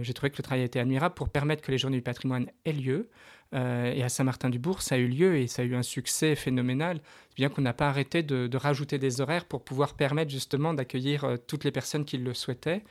[0.01, 2.73] J'ai trouvé que le travail était admirable pour permettre que les journées du patrimoine aient
[2.73, 3.09] lieu.
[3.53, 6.99] Euh, et à Saint-Martin-du-Bourg, ça a eu lieu et ça a eu un succès phénoménal,
[7.35, 11.37] bien qu'on n'a pas arrêté de, rajouter des horaires pour pouvoir permettre justement d'accueillir euh,
[11.37, 12.83] toutes les personnes qui le souhaitaient.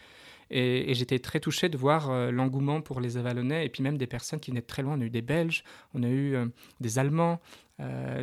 [0.50, 4.07] Et, j'étais très touché de voir euh, l'engouement pour les Avalonnais et puis même des
[4.07, 4.96] personnes qui venaient de très loin.
[4.96, 6.37] On a eu des Belges, on a eu
[6.80, 7.40] des Allemands.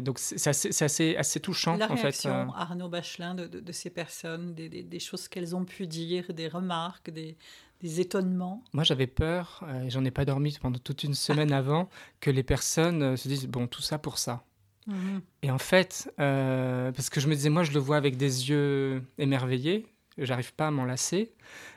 [0.01, 1.77] donc c'est assez, assez, touchant.
[1.77, 5.87] La en réaction, Arnaud Bachelin, de, de, ces personnes, des, des choses qu'elles ont pu
[5.87, 7.37] dire, des remarques, des,
[7.81, 8.63] des étonnements?
[8.73, 12.43] Moi, j'avais peur, euh, j'en ai pas dormi pendant toute une semaine avant, que les
[12.43, 14.45] personnes euh, se disent bon, tout ça pour ça.
[14.87, 15.21] Mhm.
[15.43, 18.49] Et en fait, euh, parce que je me disais, moi, je le vois avec des
[18.49, 19.85] yeux émerveillés,
[20.17, 21.33] j'arrive pas à m'en lasser,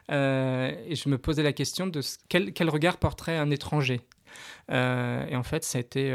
[0.08, 4.00] et je me posais la question de quel, quel regard porterait un étranger?
[4.68, 6.12] et en fait, ça a été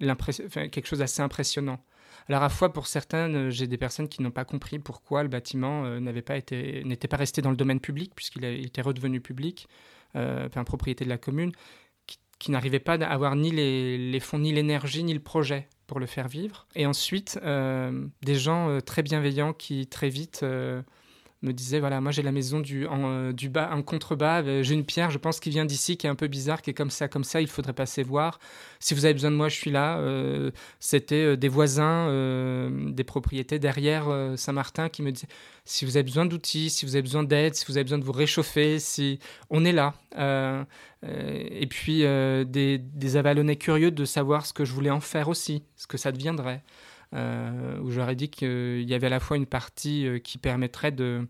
[0.00, 1.80] quelque chose d'assez impressionnant.
[2.28, 5.22] Alors à la fois pour certaines, euh, j'ai des personnes qui n'ont pas compris pourquoi
[5.22, 8.80] le bâtiment euh, n'avait pas été, n'était pas resté dans le domaine public puisqu'il était
[8.80, 9.68] redevenu public,
[10.16, 11.52] euh, enfin propriété de la commune,
[12.38, 16.04] qui, n'arrivaient pas à avoir ni les, fonds, ni l'énergie, ni le projet pour le
[16.04, 16.66] faire vivre.
[16.74, 20.44] Et ensuite, des gens très bienveillants qui très vite
[21.44, 24.62] me disait voilà moi j'ai la maison du en, euh, du bas en contrebas euh,
[24.62, 26.74] j'ai une pierre je pense qui vient d'ici qui est un peu bizarre qui est
[26.74, 28.38] comme ça comme ça il faudrait passer voir
[28.80, 29.98] si vous avez besoin de moi je suis là.
[29.98, 32.08] Euh, c'était des voisins
[32.70, 35.28] des propriétés derrière Saint-Martin qui me disaient
[35.64, 38.04] si vous avez besoin d'outils si vous avez besoin d'aide si vous avez besoin de
[38.04, 39.18] vous réchauffer si
[39.50, 39.94] on est là.
[41.02, 45.64] Et puis des, des avalonnais curieux de savoir ce que je voulais en faire aussi
[45.76, 46.62] ce que ça deviendrait
[47.14, 51.26] où j'aurais dit qu'il y avait à la fois une partie euh, qui permettrait de,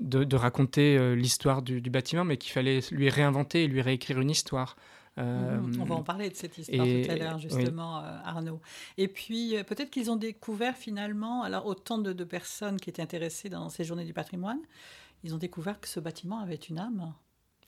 [0.00, 4.30] de, raconter euh, l'histoire du, bâtiment, mais qu'il fallait lui réinventer et lui réécrire une
[4.30, 4.76] histoire.
[5.18, 8.60] On va en parler de cette histoire tout à l'heure, justement, Arnaud.
[8.98, 13.48] Et puis, peut-être qu'ils ont découvert finalement, alors autant de, de, personnes qui étaient intéressées
[13.48, 14.60] dans ces journées du patrimoine,
[15.24, 17.14] ils ont découvert que ce bâtiment avait une âme.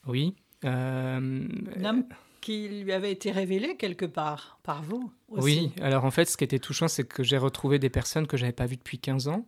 [0.07, 0.35] Oui.
[0.62, 1.48] Un
[1.83, 2.05] homme
[2.40, 5.44] qui lui avait été révélé quelque part par vous aussi.
[5.44, 8.37] Oui, alors en fait, ce qui était touchant, c'est que j'ai retrouvé des personnes que
[8.37, 9.46] je n'avais pas vues depuis 15 ans.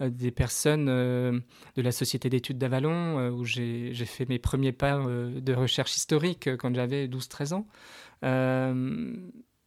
[0.00, 1.38] Euh, des personnes euh,
[1.76, 6.56] de la Société d'études d'Avalon, euh, où j'ai fait mes premiers pas de recherche historique
[6.56, 7.66] quand j'avais 12-13 ans.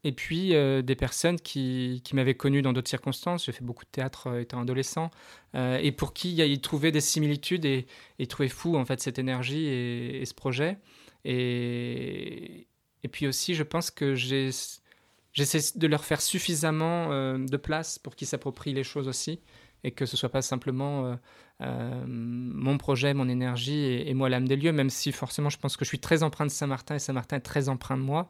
[0.05, 3.45] et puis des personnes qui, m'avaient connu dans d'autres circonstances.
[3.45, 5.11] J'ai fait beaucoup de théâtre étant adolescent,
[5.55, 7.85] et pour qui ils trouvaient des similitudes et,
[8.19, 10.77] et fou en fait cette énergie et ce projet.
[11.25, 12.67] Et,
[13.03, 18.27] et puis aussi, je pense que j'essaie de leur faire suffisamment de place pour qu'ils
[18.27, 19.39] s'approprient les choses aussi
[19.83, 21.15] et que ce soit pas simplement euh,
[21.61, 25.77] euh, mon projet, mon énergie et, moi l'âme des lieux, même si forcément je pense
[25.77, 28.29] que je suis très empreint de Saint-Martin et Saint-Martin est très empreint de moi.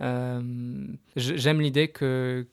[0.00, 2.48] Euh, j'aime l'idée que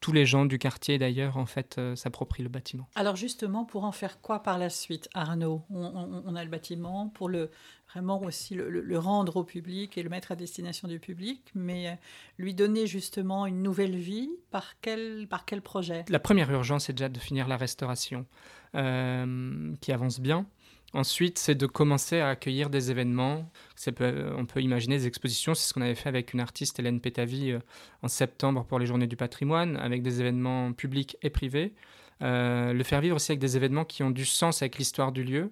[0.00, 2.88] tous les gens du quartier d'ailleurs en fait s'approprient le bâtiment.
[2.94, 5.62] Alors justement, pour en faire quoi par la suite, Arnaud?
[5.70, 7.50] On, a le bâtiment pour le
[7.90, 11.92] vraiment aussi le, rendre au public et le mettre à destination du public, mais euh,
[12.38, 16.04] lui donner justement une nouvelle vie par quel, par quel projet?
[16.08, 18.26] La première urgence, c'est déjà de finir la restauration,
[18.74, 20.46] euh, qui avance bien.
[20.92, 23.50] Ensuite, c'est de commencer à accueillir des événements.
[23.88, 25.54] on peut imaginer des expositions.
[25.54, 27.58] C'est ce qu'on avait fait avec une artiste, Hélène Pétavy, euh,
[28.02, 31.74] en septembre pour les Journées du patrimoine, avec des événements publics et privés.
[32.20, 35.50] le faire vivre aussi avec des événements qui ont du sens avec l'histoire du lieu.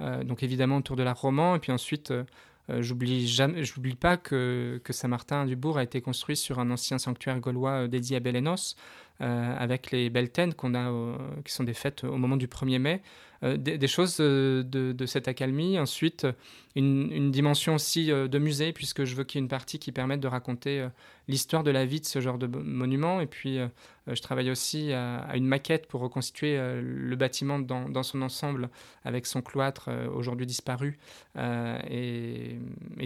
[0.00, 1.56] Euh, donc évidemment autour de l'art roman.
[1.56, 2.24] Et puis ensuite, euh,
[2.70, 8.16] euh, j'oublie pas que, que Saint-Martin-du-Bourg a été construit sur un ancien sanctuaire gaulois dédié
[8.16, 8.76] à Bélénos,
[9.20, 10.92] avec les Beltaines qu'on a,
[11.44, 13.02] qui sont des fêtes au moment du 1er mai.
[13.42, 15.78] Des, choses de, de, cette accalmie.
[15.78, 16.26] Ensuite,
[16.74, 20.20] une, dimension aussi de musée, puisque je veux qu'il y ait une partie qui permette
[20.20, 20.86] de raconter
[21.28, 23.20] l'histoire de la vie de ce genre de monument.
[23.20, 23.58] Et puis,
[24.08, 28.70] euh, je travaille aussi à, une maquette pour reconstituer euh, le bâtiment dans, son ensemble
[29.04, 30.98] avec son cloître euh, aujourd'hui disparu
[31.36, 32.58] et,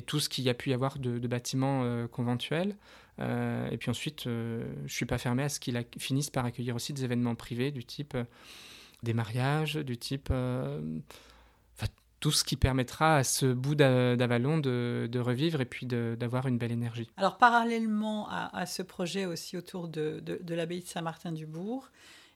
[0.07, 2.75] tout ce qu'il y a pu y avoir de, bâtiments conventuels.
[3.21, 6.93] Et puis ensuite, je ne suis pas fermé à ce qu'il finisse par accueillir aussi
[6.93, 8.17] des événements privés du type
[9.03, 10.31] des mariages, du type
[12.21, 16.73] tout ce qui permettra à ce bout d'Avalon de, revivre et puis d'avoir une belle
[16.73, 17.11] énergie.
[17.17, 21.91] Alors parallèlement à, ce projet aussi autour de, de l'abbaye de Saint-Martin-du-Bourg,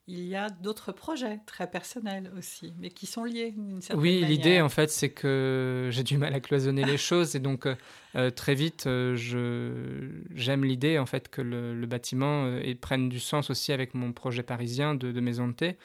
[0.06, 4.14] il y a d'autres projets très personnels aussi, mais qui sont liés d'une certaine oui,
[4.20, 4.28] manière.
[4.28, 7.66] Oui, l'idée en fait, c'est que j'ai du mal à cloisonner les choses et donc
[7.66, 7.74] euh,
[8.14, 9.16] euh, très vite, euh,
[10.34, 14.94] j'aime l'idée en fait que le, bâtiment prenne du sens aussi avec mon projet parisien
[14.94, 15.76] de, de maison de thé.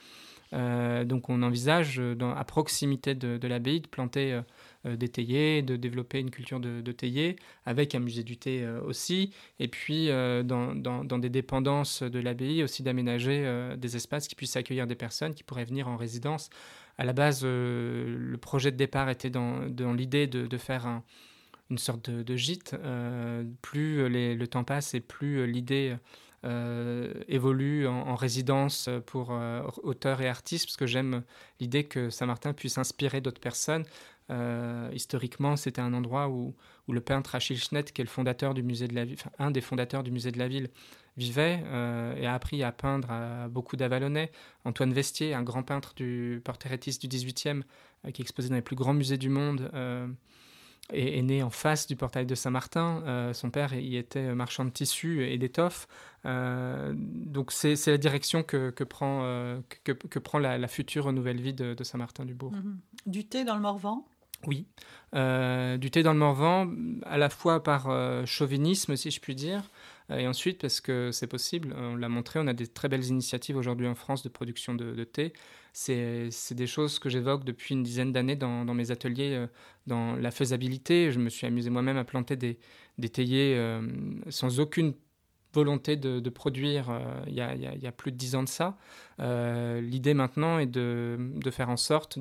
[0.51, 2.01] Donc on envisage
[2.35, 4.39] à proximité de, l'abbaye de planter
[4.85, 9.67] des théiers, de développer une culture de, de avec un musée du thé aussi, et
[9.67, 15.33] puis dans, des dépendances de l'abbaye aussi d'aménager des espaces qui puissent accueillir des personnes
[15.33, 16.49] qui pourraient venir en résidence.
[16.97, 21.01] À la base, le projet de départ était dans, l'idée de, faire
[21.69, 22.75] une sorte de, gîte.
[23.61, 25.95] plus le temps passe et plus l'idée
[26.45, 31.23] euh, évolue en, résidence pour euh, auteurs et artistes, parce que j'aime
[31.59, 33.83] l'idée que Saint-Martin puisse inspirer d'autres personnes.
[34.29, 36.55] Euh, historiquement, c'était un endroit où,
[36.87, 39.61] le peintre Achille Schnett, qui est le fondateur du musée de la ville, un des
[39.61, 40.69] fondateurs du musée de la ville,
[41.17, 41.61] vivait
[42.17, 44.31] et a appris à peindre à beaucoup d'Avalonnais.
[44.65, 47.61] Antoine Vestier, un grand peintre du portraitiste du 18e,
[48.11, 49.69] qui est exposé dans les plus grands musées du monde,
[50.91, 53.03] est, né en face du portail de Saint-Martin.
[53.05, 55.87] Euh, son père y était marchand de tissus et d'étoffes.
[56.25, 61.75] Euh, donc c'est la direction que, prend, euh, que, prend la, future nouvelle vie de,
[61.83, 62.53] Saint-Martin-du-Bourg.
[62.53, 62.79] Mhm.
[63.05, 64.05] Du thé dans le Morvan?
[64.47, 64.65] Oui.
[65.13, 66.71] du thé dans le Morvan,
[67.05, 67.89] à la fois par
[68.25, 69.69] chauvinisme, si je puis dire,
[70.09, 71.75] et ensuite parce que c'est possible.
[71.77, 75.03] On l'a montré, on a des très belles initiatives aujourd'hui en France de production de,
[75.03, 75.33] thé
[75.73, 79.47] c'est des choses que j'évoque depuis une dizaine d'années dans, mes ateliers, euh,
[79.87, 81.11] dans la faisabilité.
[81.11, 82.59] Je me suis amusé moi-même à planter des,
[82.97, 83.81] des théiers euh,
[84.29, 84.93] sans aucune
[85.53, 88.77] volonté de, produire euh, il y, a, plus de dix ans de ça.
[89.19, 91.17] L'idée maintenant est de,
[91.51, 92.19] faire en sorte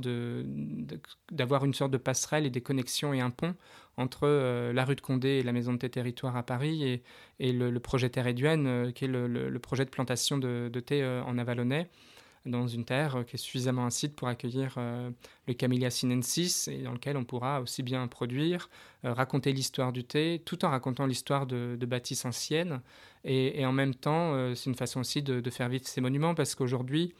[1.31, 3.55] d'avoir une sorte de passerelle et des connexions et un pont
[3.97, 4.29] entre
[4.73, 7.03] la rue de Condé et la Maison de thé territoire à Paris
[7.39, 11.91] et, le, projet Terre Éduenne, qui est le, projet de plantation de, thé en Avalonnais
[12.49, 15.11] dans une terre euh, qui est suffisamment acide pour accueillir euh,
[15.47, 18.69] le Camellia sinensis et dans lequel on pourra aussi bien produire,
[19.05, 22.81] euh, raconter l'histoire du thé, tout en racontant l'histoire de, bâtisses anciennes.
[23.25, 27.15] Et, en même temps, c'est une façon aussi de, faire vivre ces monuments parce qu'aujourd'hui,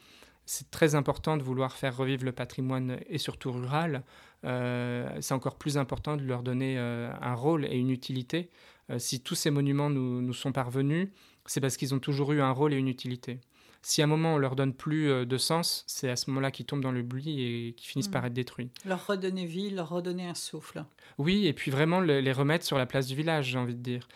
[0.45, 4.03] c'est très important de vouloir faire revivre le patrimoine et surtout rural.
[4.43, 8.49] c'est encore plus important de leur donner un rôle et une utilité.
[8.97, 11.09] si tous ces monuments nous, nous sont parvenus,
[11.45, 13.39] c'est parce qu'ils ont toujours eu un rôle et une utilité.
[13.81, 16.51] Si à un moment on leur donne plus euh, de sens, c'est à ce moment-là
[16.51, 18.25] qu'ils tombent dans le l'oubli et qu'ils finissent par mm.
[18.25, 18.69] être détruits.
[18.85, 20.83] Leur redonner vie, leur redonner un souffle.
[21.17, 24.07] Oui, et puis vraiment les remettre sur la place du village, j'ai envie de dire.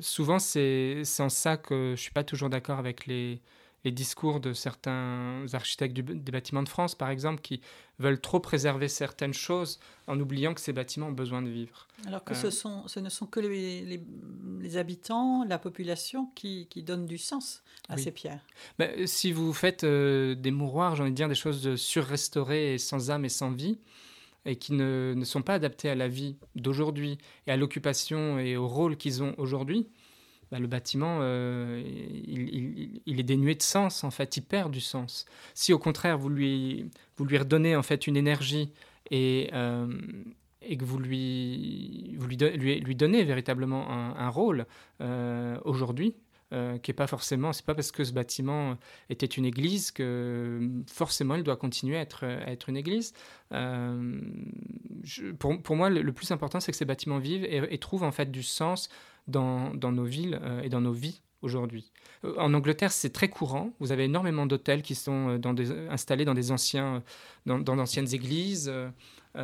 [0.00, 3.40] souvent, c'est en ça que je suis pas toujours d'accord avec les,
[3.86, 7.60] les discours de certains architectes des bâtiments de France, par exemple, qui
[8.00, 11.86] veulent trop préserver certaines choses en oubliant que ces bâtiments ont besoin de vivre.
[12.04, 14.00] Alors que ce, euh, sont, ce ne sont que les,
[14.60, 18.40] les, habitants, la population qui, qui, donnent du sens à ces pierres.
[18.80, 22.78] Ben, si vous faites euh, des mouroirs, j'ai envie de dire des choses surrestaurées et
[22.78, 23.78] sans âme et sans vie,
[24.46, 28.56] et qui ne, ne sont pas adaptées à la vie d'aujourd'hui et à l'occupation et
[28.56, 29.86] au rôle qu'ils ont aujourd'hui,
[30.50, 35.26] bah, le bâtiment, euh, il, est dénué de sens, en fait, il perd du sens.
[35.54, 38.72] Si au contraire, vous lui, redonnez en fait une énergie
[39.10, 39.88] et, euh,
[40.62, 42.16] que vous lui,
[42.94, 44.66] donnez véritablement un, rôle
[45.00, 46.14] euh, aujourd'hui,
[46.50, 48.78] qui n'est pas forcément, c'est pas parce que ce bâtiment
[49.10, 53.14] était une église que forcément il doit continuer à être, une église.
[55.40, 58.12] pour, pour, moi, le, plus important, c'est que ces bâtiments vivent et, et trouvent en
[58.12, 58.88] fait du sens
[59.26, 61.92] dans, nos villes euh, et dans nos vies aujourd'hui.
[62.24, 63.72] Euh, en Angleterre, c'est très courant.
[63.80, 67.02] Vous avez énormément d'hôtels qui sont euh, installés dans des anciens,
[67.46, 68.72] d'anciennes églises.
[69.34, 69.40] Il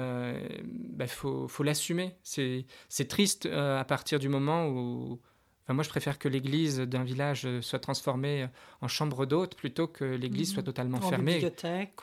[0.91, 2.15] bah, faut l'assumer.
[2.23, 2.65] C'est,
[3.09, 5.21] triste à partir du moment où
[5.69, 8.49] moi, je préfère que l'église d'un village soit transformée
[8.81, 10.67] en chambre d'hôte plutôt que l'église soit mhm.
[10.67, 11.53] totalement fermée.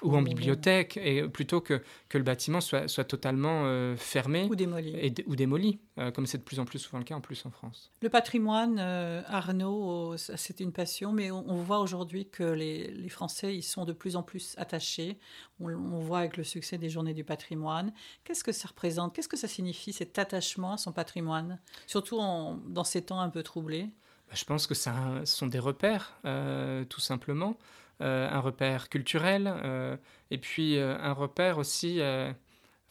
[0.01, 4.47] ou, en bibliothèque, et plutôt que, que le bâtiment soit, soit totalement euh, fermé.
[4.49, 4.95] Ou démoli.
[4.95, 7.45] Et, ou démoli, euh, comme c'est de plus en plus souvent le cas en plus
[7.45, 7.91] en France.
[8.01, 13.55] Le patrimoine, euh, Arnaud, c'est une passion, mais on, voit aujourd'hui que les, les, Français,
[13.55, 15.19] ils sont de plus en plus attachés.
[15.59, 17.91] On, on voit avec le succès des journées du patrimoine.
[18.23, 19.15] Qu'est-ce que ça représente?
[19.15, 21.59] Qu'est-ce que ça signifie, cet attachement à son patrimoine?
[21.87, 23.89] Surtout en, dans ces temps un peu troublé
[24.27, 24.89] bah, Je pense que ce
[25.25, 27.57] sont des repères, euh, tout simplement.
[28.01, 29.97] Euh, un repère culturel, euh,
[30.31, 31.99] et puis un repère aussi,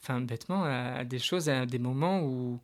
[0.01, 2.59] enfin bêtement, à, des choses, à des moments où,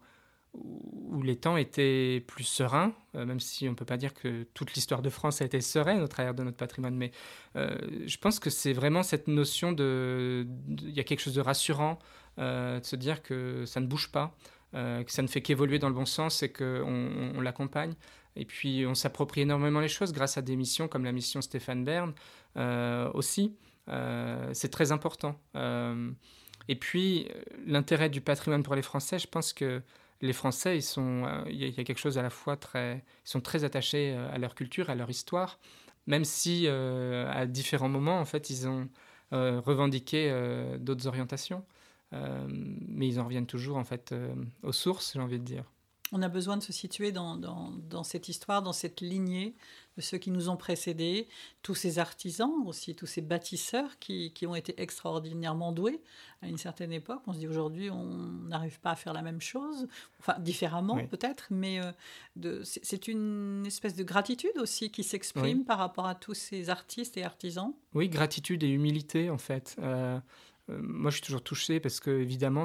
[0.54, 4.74] où les temps étaient plus sereins, même si on ne peut pas dire que toute
[4.76, 7.12] l'histoire de France a été sereine au travers de notre patrimoine, mais
[7.56, 10.46] je pense que c'est vraiment cette notion de...
[10.70, 11.98] Il y a quelque chose de rassurant,
[12.38, 14.36] de se dire que ça ne bouge pas,
[14.76, 17.94] euh, que ça ne fait qu'évoluer dans le bon sens et qu'on on, l'accompagne.
[18.36, 21.86] Et puis on s'approprie énormément les choses grâce à des missions comme la mission Stéphane
[21.86, 22.14] Bern
[22.58, 23.56] euh, aussi.
[23.88, 25.40] Euh, c'est très important.
[26.68, 27.30] et puis
[27.66, 29.82] l'intérêt du patrimoine pour les Français, je pense que
[30.22, 33.42] les Français, ils sont, il y, a quelque chose à la fois très, ils sont
[33.42, 35.60] très attachés à leur culture, à leur histoire,
[36.08, 38.90] même si à différents moments, en fait, ils ont
[39.32, 40.34] revendiqué
[40.80, 41.64] d'autres orientations.
[42.16, 45.66] Euh, mais ils en reviennent toujours en fait euh, aux sources, j'ai envie de dire.
[46.12, 49.56] On a besoin de se situer dans, dans, cette histoire, dans cette lignée
[49.98, 51.28] de ceux qui nous ont précédés,
[51.64, 56.02] tous ces artisans aussi, tous ces bâtisseurs qui, qui, ont été extraordinairement doués
[56.44, 57.22] à une certaine époque.
[57.26, 58.06] On se dit aujourd'hui, on
[58.48, 59.88] n'arrive pas à faire la même chose,
[60.20, 66.06] enfin différemment peut-être, mais euh, c'est une espèce de gratitude aussi qui s'exprime par rapport
[66.06, 67.74] à tous ces artistes et artisans.
[67.96, 69.76] Oui, gratitude et humilité en fait.
[69.80, 70.20] Euh,
[70.68, 72.64] moi, je suis toujours touché parce que, évidemment,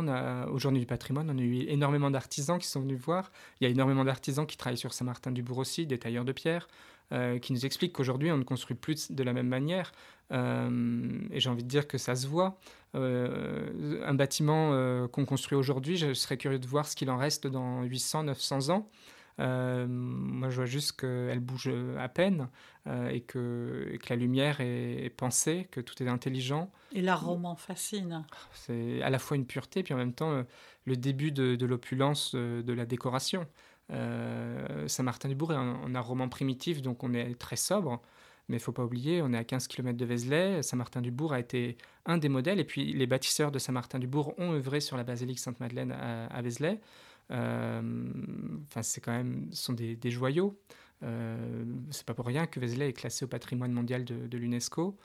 [0.51, 3.31] au Journée du patrimoine, on a eu énormément d'artisans qui sont venus voir.
[3.61, 6.69] Il y a énormément d'artisans qui travaillent sur Saint-Martin-du-Bourg aussi, des tailleurs de pierre,
[7.13, 9.93] euh, qui nous expliquent qu'aujourd'hui, on ne construit plus de la même manière.
[10.33, 12.59] Euh, et j'ai envie de dire que ça se voit.
[12.95, 17.83] un bâtiment qu'on construit aujourd'hui, je serais curieux de voir ce qu'il en reste dans
[17.83, 18.89] 800, 900 ans.
[19.41, 22.49] Euh, moi, je vois juste qu'elle bouge à peine
[22.87, 26.71] euh, et, que, que, la lumière est, pensée, que tout est intelligent.
[26.93, 28.25] Et l'art roman fascine.
[28.53, 30.43] C'est à la fois une pureté, puis en même temps euh,
[30.85, 33.47] le début de, l'opulence de, la décoration.
[34.87, 38.01] Saint-Martin-du-Bourg est un, art roman primitif, donc on est très sobre.
[38.49, 40.63] Mais il ne faut pas oublier, on est à 15 km de Vézelay.
[40.63, 42.59] Saint-Martin-du-Bourg a été un des modèles.
[42.59, 46.81] Et puis, les bâtisseurs de Saint-Martin-du-Bourg ont œuvré sur la basilique Sainte-Madeleine à, à Vézelay.
[47.31, 47.83] Euh,
[48.67, 50.59] enfin, c'est quand même, ce sont des, joyaux.
[51.03, 54.97] Euh, c'est pas pour rien que Vézelay est classé au patrimoine mondial de, l'UNESCO.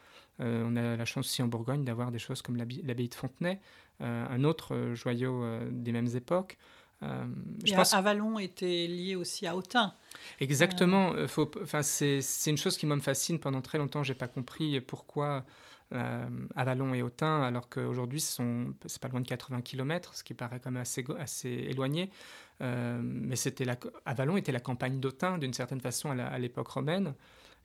[0.42, 3.60] Euh, on a la chance aussi en Bourgogne d'avoir des choses comme l'abbaye de Fontenay,
[4.00, 6.58] un autre joyau des mêmes époques.
[7.02, 7.94] je pense...
[7.94, 9.94] Avalon était lié aussi à Autun.
[10.40, 11.14] Exactement.
[11.28, 13.40] Faut, enfin, c'est, une chose qui me fascine.
[13.40, 15.46] Pendant très longtemps, j'ai pas compris pourquoi
[15.94, 20.60] euh, Avalon et Autun, alors qu'aujourd'hui, c'est pas loin de 80 km, ce qui paraît
[20.60, 22.10] quand même assez, assez éloigné.
[22.62, 27.14] Euh, mais c'était la, Avalon était la campagne d'Autun, d'une certaine façon, à l'époque romaine.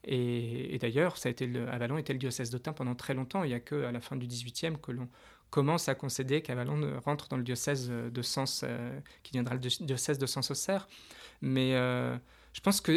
[0.05, 3.45] Et, d'ailleurs, ça a été le, Avalon était le diocèse d'Autun pendant très longtemps.
[3.45, 5.09] Il n'y a qu'à la fin du XVIIIe que l'on
[5.51, 10.19] commence à concéder qu'Avalon rentre dans le diocèse de Sens, euh, qui viendra le diocèse
[10.19, 10.89] de Sens-Auxerre.
[11.43, 12.93] Mais je pense que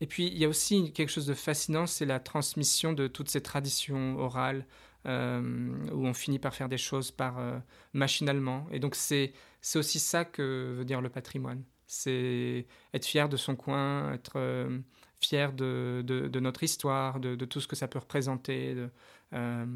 [0.00, 3.28] Et puis, il y a aussi quelque chose de fascinant, c'est la transmission de toutes
[3.28, 4.66] ces traditions orales,
[5.04, 5.08] où
[6.06, 7.38] on finit par faire des choses par
[7.92, 8.66] machinalement.
[8.70, 9.32] Et donc, c'est
[9.74, 11.62] aussi ça que veut dire le patrimoine.
[11.86, 14.38] C'est être fier de son coin, être
[15.20, 18.74] fier de, notre histoire, de, tout ce que ça peut représenter.
[19.32, 19.66] Euh,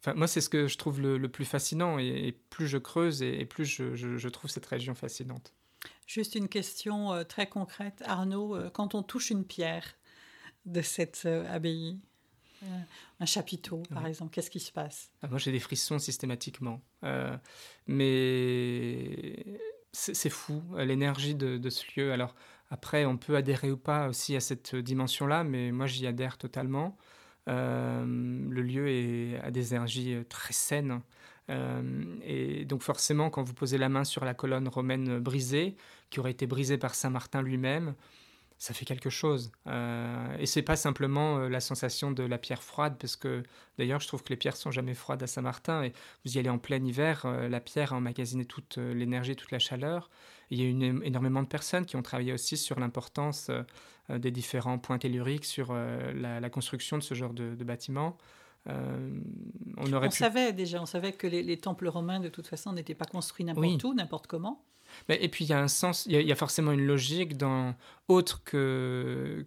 [0.00, 1.98] enfin, moi, c'est ce que je trouve le, plus fascinant.
[1.98, 5.52] Et, plus je creuse, et, plus je, trouve cette région fascinante.
[6.10, 8.02] Juste une question euh, très concrète.
[8.04, 9.84] Arnaud, euh, quand on touche une pierre
[10.66, 12.00] de cette abbaye,
[13.20, 15.12] un chapiteau, par exemple, qu'est-ce qui se passe?
[15.22, 16.82] Ah, Moi, j'ai des frissons systématiquement.
[17.86, 19.44] mais
[19.92, 22.12] c'est fou, l'énergie de, de, ce lieu.
[22.12, 22.34] Alors,
[22.70, 26.98] après, on peut adhérer ou pas aussi à cette dimension-là, mais moi j'y adhère totalement.
[27.48, 31.00] Euh, le lieu est, a des énergies euh, très saines.
[31.50, 31.82] Euh,
[32.24, 35.76] et donc forcément, quand vous posez la main sur la colonne romaine brisée,
[36.08, 37.94] qui aurait été brisée par Saint Martin lui-même,
[38.60, 39.52] ça fait quelque chose.
[39.68, 43.42] Euh, et c'est pas simplement euh, la sensation de la pierre froide, parce que
[43.78, 45.82] d'ailleurs, je trouve que les pierres sont jamais froides à Saint-Martin.
[45.82, 45.94] Et
[46.24, 49.58] vous y allez en plein hiver, euh, la pierre a emmagasiné toute l'énergie, toute la
[49.58, 50.10] chaleur.
[50.50, 53.50] il y a eu énormément de personnes qui ont travaillé aussi sur l'importance
[54.10, 58.18] des différents points telluriques, sur la, construction de ce genre de, bâtiments.
[58.66, 62.94] On, aurait on savait déjà, on savait que les, temples romains, de toute façon, n'étaient
[62.94, 64.62] pas construits n'importe où, n'importe comment.
[65.08, 67.74] Et puis il y a un sens, il y, a, forcément une logique dans
[68.08, 69.46] autre que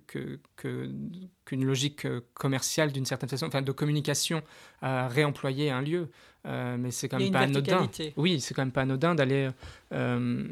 [0.55, 4.41] qu'une logique euh, commerciale d'une certaine façon, enfin de communication
[4.81, 6.09] à réemployer un lieu.
[6.45, 7.89] Euh, mais c'est quand même pas anodin.
[8.17, 9.49] Oui, c'est quand même pas anodin d'aller
[9.93, 10.47] euh,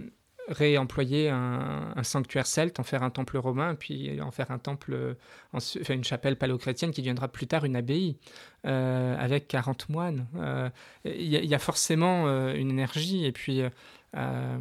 [0.52, 5.16] réemployer un, sanctuaire celte, en faire un temple romain, puis en faire un temple,
[5.54, 8.18] enfin une chapelle paléochrétienne qui deviendra plus tard une abbaye
[8.64, 10.28] avec 40 moines.
[11.06, 13.64] Il y, a forcément une énergie et puis
[14.18, 14.58] euh,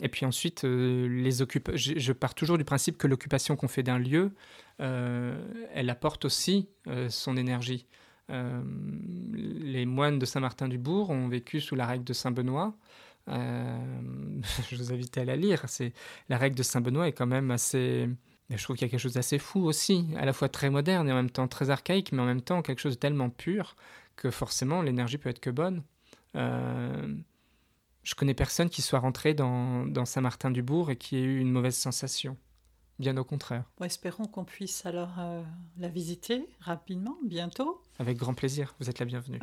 [0.00, 3.98] et puis ensuite, euh, les je, pars toujours du principe que l'occupation qu'on fait d'un
[3.98, 4.32] lieu,
[4.80, 5.36] euh,
[5.74, 6.68] elle apporte aussi
[7.08, 7.86] son énergie.
[8.28, 12.76] les moines de Saint-Martin-du-Bourg ont vécu sous la règle de Saint-Benoît.
[13.28, 15.64] je vous invite à la lire.
[15.66, 15.92] C'est
[16.28, 18.08] la règle de Saint-Benoît est quand même assez.
[18.50, 21.08] Je trouve qu'il y a quelque chose d'assez fou aussi, à la fois très moderne
[21.08, 23.74] et en même temps très archaïque, mais en même temps quelque chose de tellement pur
[24.14, 25.82] que forcément l'énergie peut être que bonne.
[26.36, 27.16] Euh,
[28.04, 32.36] je connais personne qui soit rentré dans, Saint-Martin-du-Bourg et qui ait eu une mauvaise sensation.
[32.98, 33.64] Bien au contraire.
[33.84, 35.42] espérons qu'on puisse alors euh,
[35.76, 37.82] la visiter rapidement, bientôt.
[37.98, 39.38] Avec grand plaisir, vous êtes la bienvenue.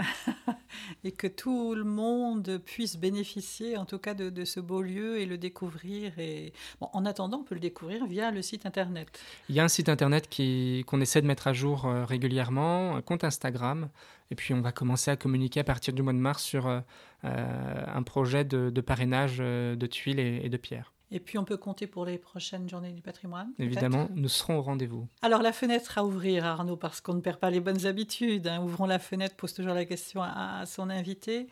[1.04, 5.28] et que tout le monde puisse bénéficier en tout cas de, ce beau lieu et
[5.28, 6.18] le découvrir.
[6.18, 6.52] Et...
[6.82, 9.20] en attendant, on peut le découvrir via le site internet.
[9.50, 13.04] Il y a un site internet qu'on essaie de mettre à jour euh, régulièrement, un
[13.04, 13.90] compte Instagram.
[14.32, 16.82] Et puis on va commencer à communiquer à partir du mois de mars sur euh,
[17.22, 20.92] un projet de, parrainage de tuiles et de pierres.
[21.14, 23.54] Et puis on peut compter pour les prochaines journées du patrimoine.
[23.60, 25.08] Évidemment, nous serons au rendez-vous.
[25.22, 28.48] Alors la fenêtre à ouvrir, Arnaud, parce qu'on ne perd pas les bonnes habitudes.
[28.48, 28.64] Hein.
[28.64, 31.46] Ouvrons la fenêtre, pose toujours la question à, son invité.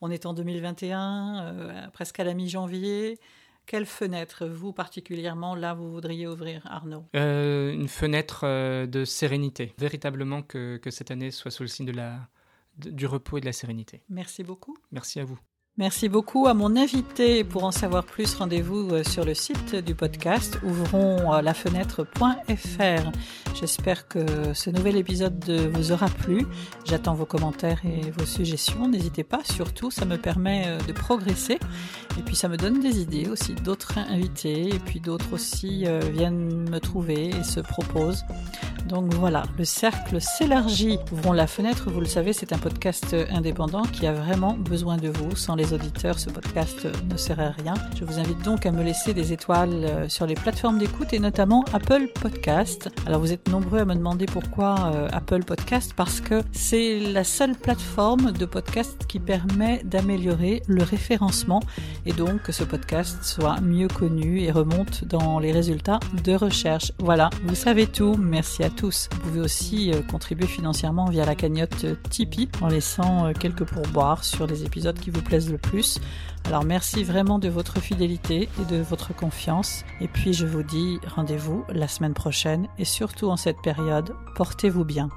[0.00, 3.18] On est en 2021, euh, presque à la mi-janvier.
[3.66, 7.04] Quelle fenêtre, vous particulièrement, là, vous voudriez ouvrir, Arnaud?
[7.16, 9.74] Euh, Une fenêtre euh, de sérénité.
[9.78, 12.28] Véritablement que, que, cette année soit sous le signe de la,
[12.76, 14.04] du repos et de la sérénité.
[14.08, 14.76] Merci beaucoup.
[14.92, 15.40] Merci à vous.
[15.78, 17.44] Merci beaucoup à mon invité.
[17.44, 23.12] Pour en savoir plus, rendez-vous euh, sur le site du podcast ouvronslafenêtre.fr.
[23.54, 26.48] J'espère que ce nouvel épisode vous aura plu.
[26.84, 28.88] J'attends vos commentaires et vos suggestions.
[28.88, 31.60] N'hésitez pas, surtout, ça me permet euh, de progresser.
[32.18, 34.74] Et puis ça me donne des idées aussi d'autres invités.
[34.74, 38.24] Et puis d'autres aussi euh, viennent me trouver et se proposent.
[38.88, 40.98] Donc voilà, le cercle s'élargit.
[41.12, 45.08] Ouvrons la fenêtre, vous le savez, c'est un podcast indépendant qui a vraiment besoin de
[45.08, 45.36] vous.
[45.36, 47.74] Sans les auditeurs, ce podcast ne serait rien.
[47.98, 51.18] Je vous invite donc à me laisser des étoiles euh, sur les plateformes d'écoute et
[51.18, 52.88] notamment Apple Podcast.
[53.06, 57.24] Alors vous êtes nombreux à me demander pourquoi euh, Apple Podcast parce que c'est la
[57.24, 61.60] seule plateforme de podcast qui permet d'améliorer le référencement
[62.06, 66.92] et donc que ce podcast soit mieux connu et remonte dans les résultats de recherche.
[66.98, 68.16] Voilà, vous savez tout.
[68.18, 68.77] Merci à tous.
[68.82, 74.46] Vous pouvez aussi euh, contribuer financièrement via la cagnotte Tipeee en laissant quelques pourboires sur
[74.46, 75.98] les épisodes qui vous plaisent le plus.
[76.44, 79.84] Alors merci vraiment de votre fidélité et de votre confiance.
[80.00, 84.84] Et puis je vous dis rendez-vous la semaine prochaine et surtout en cette période, portez-vous
[84.84, 85.08] bien.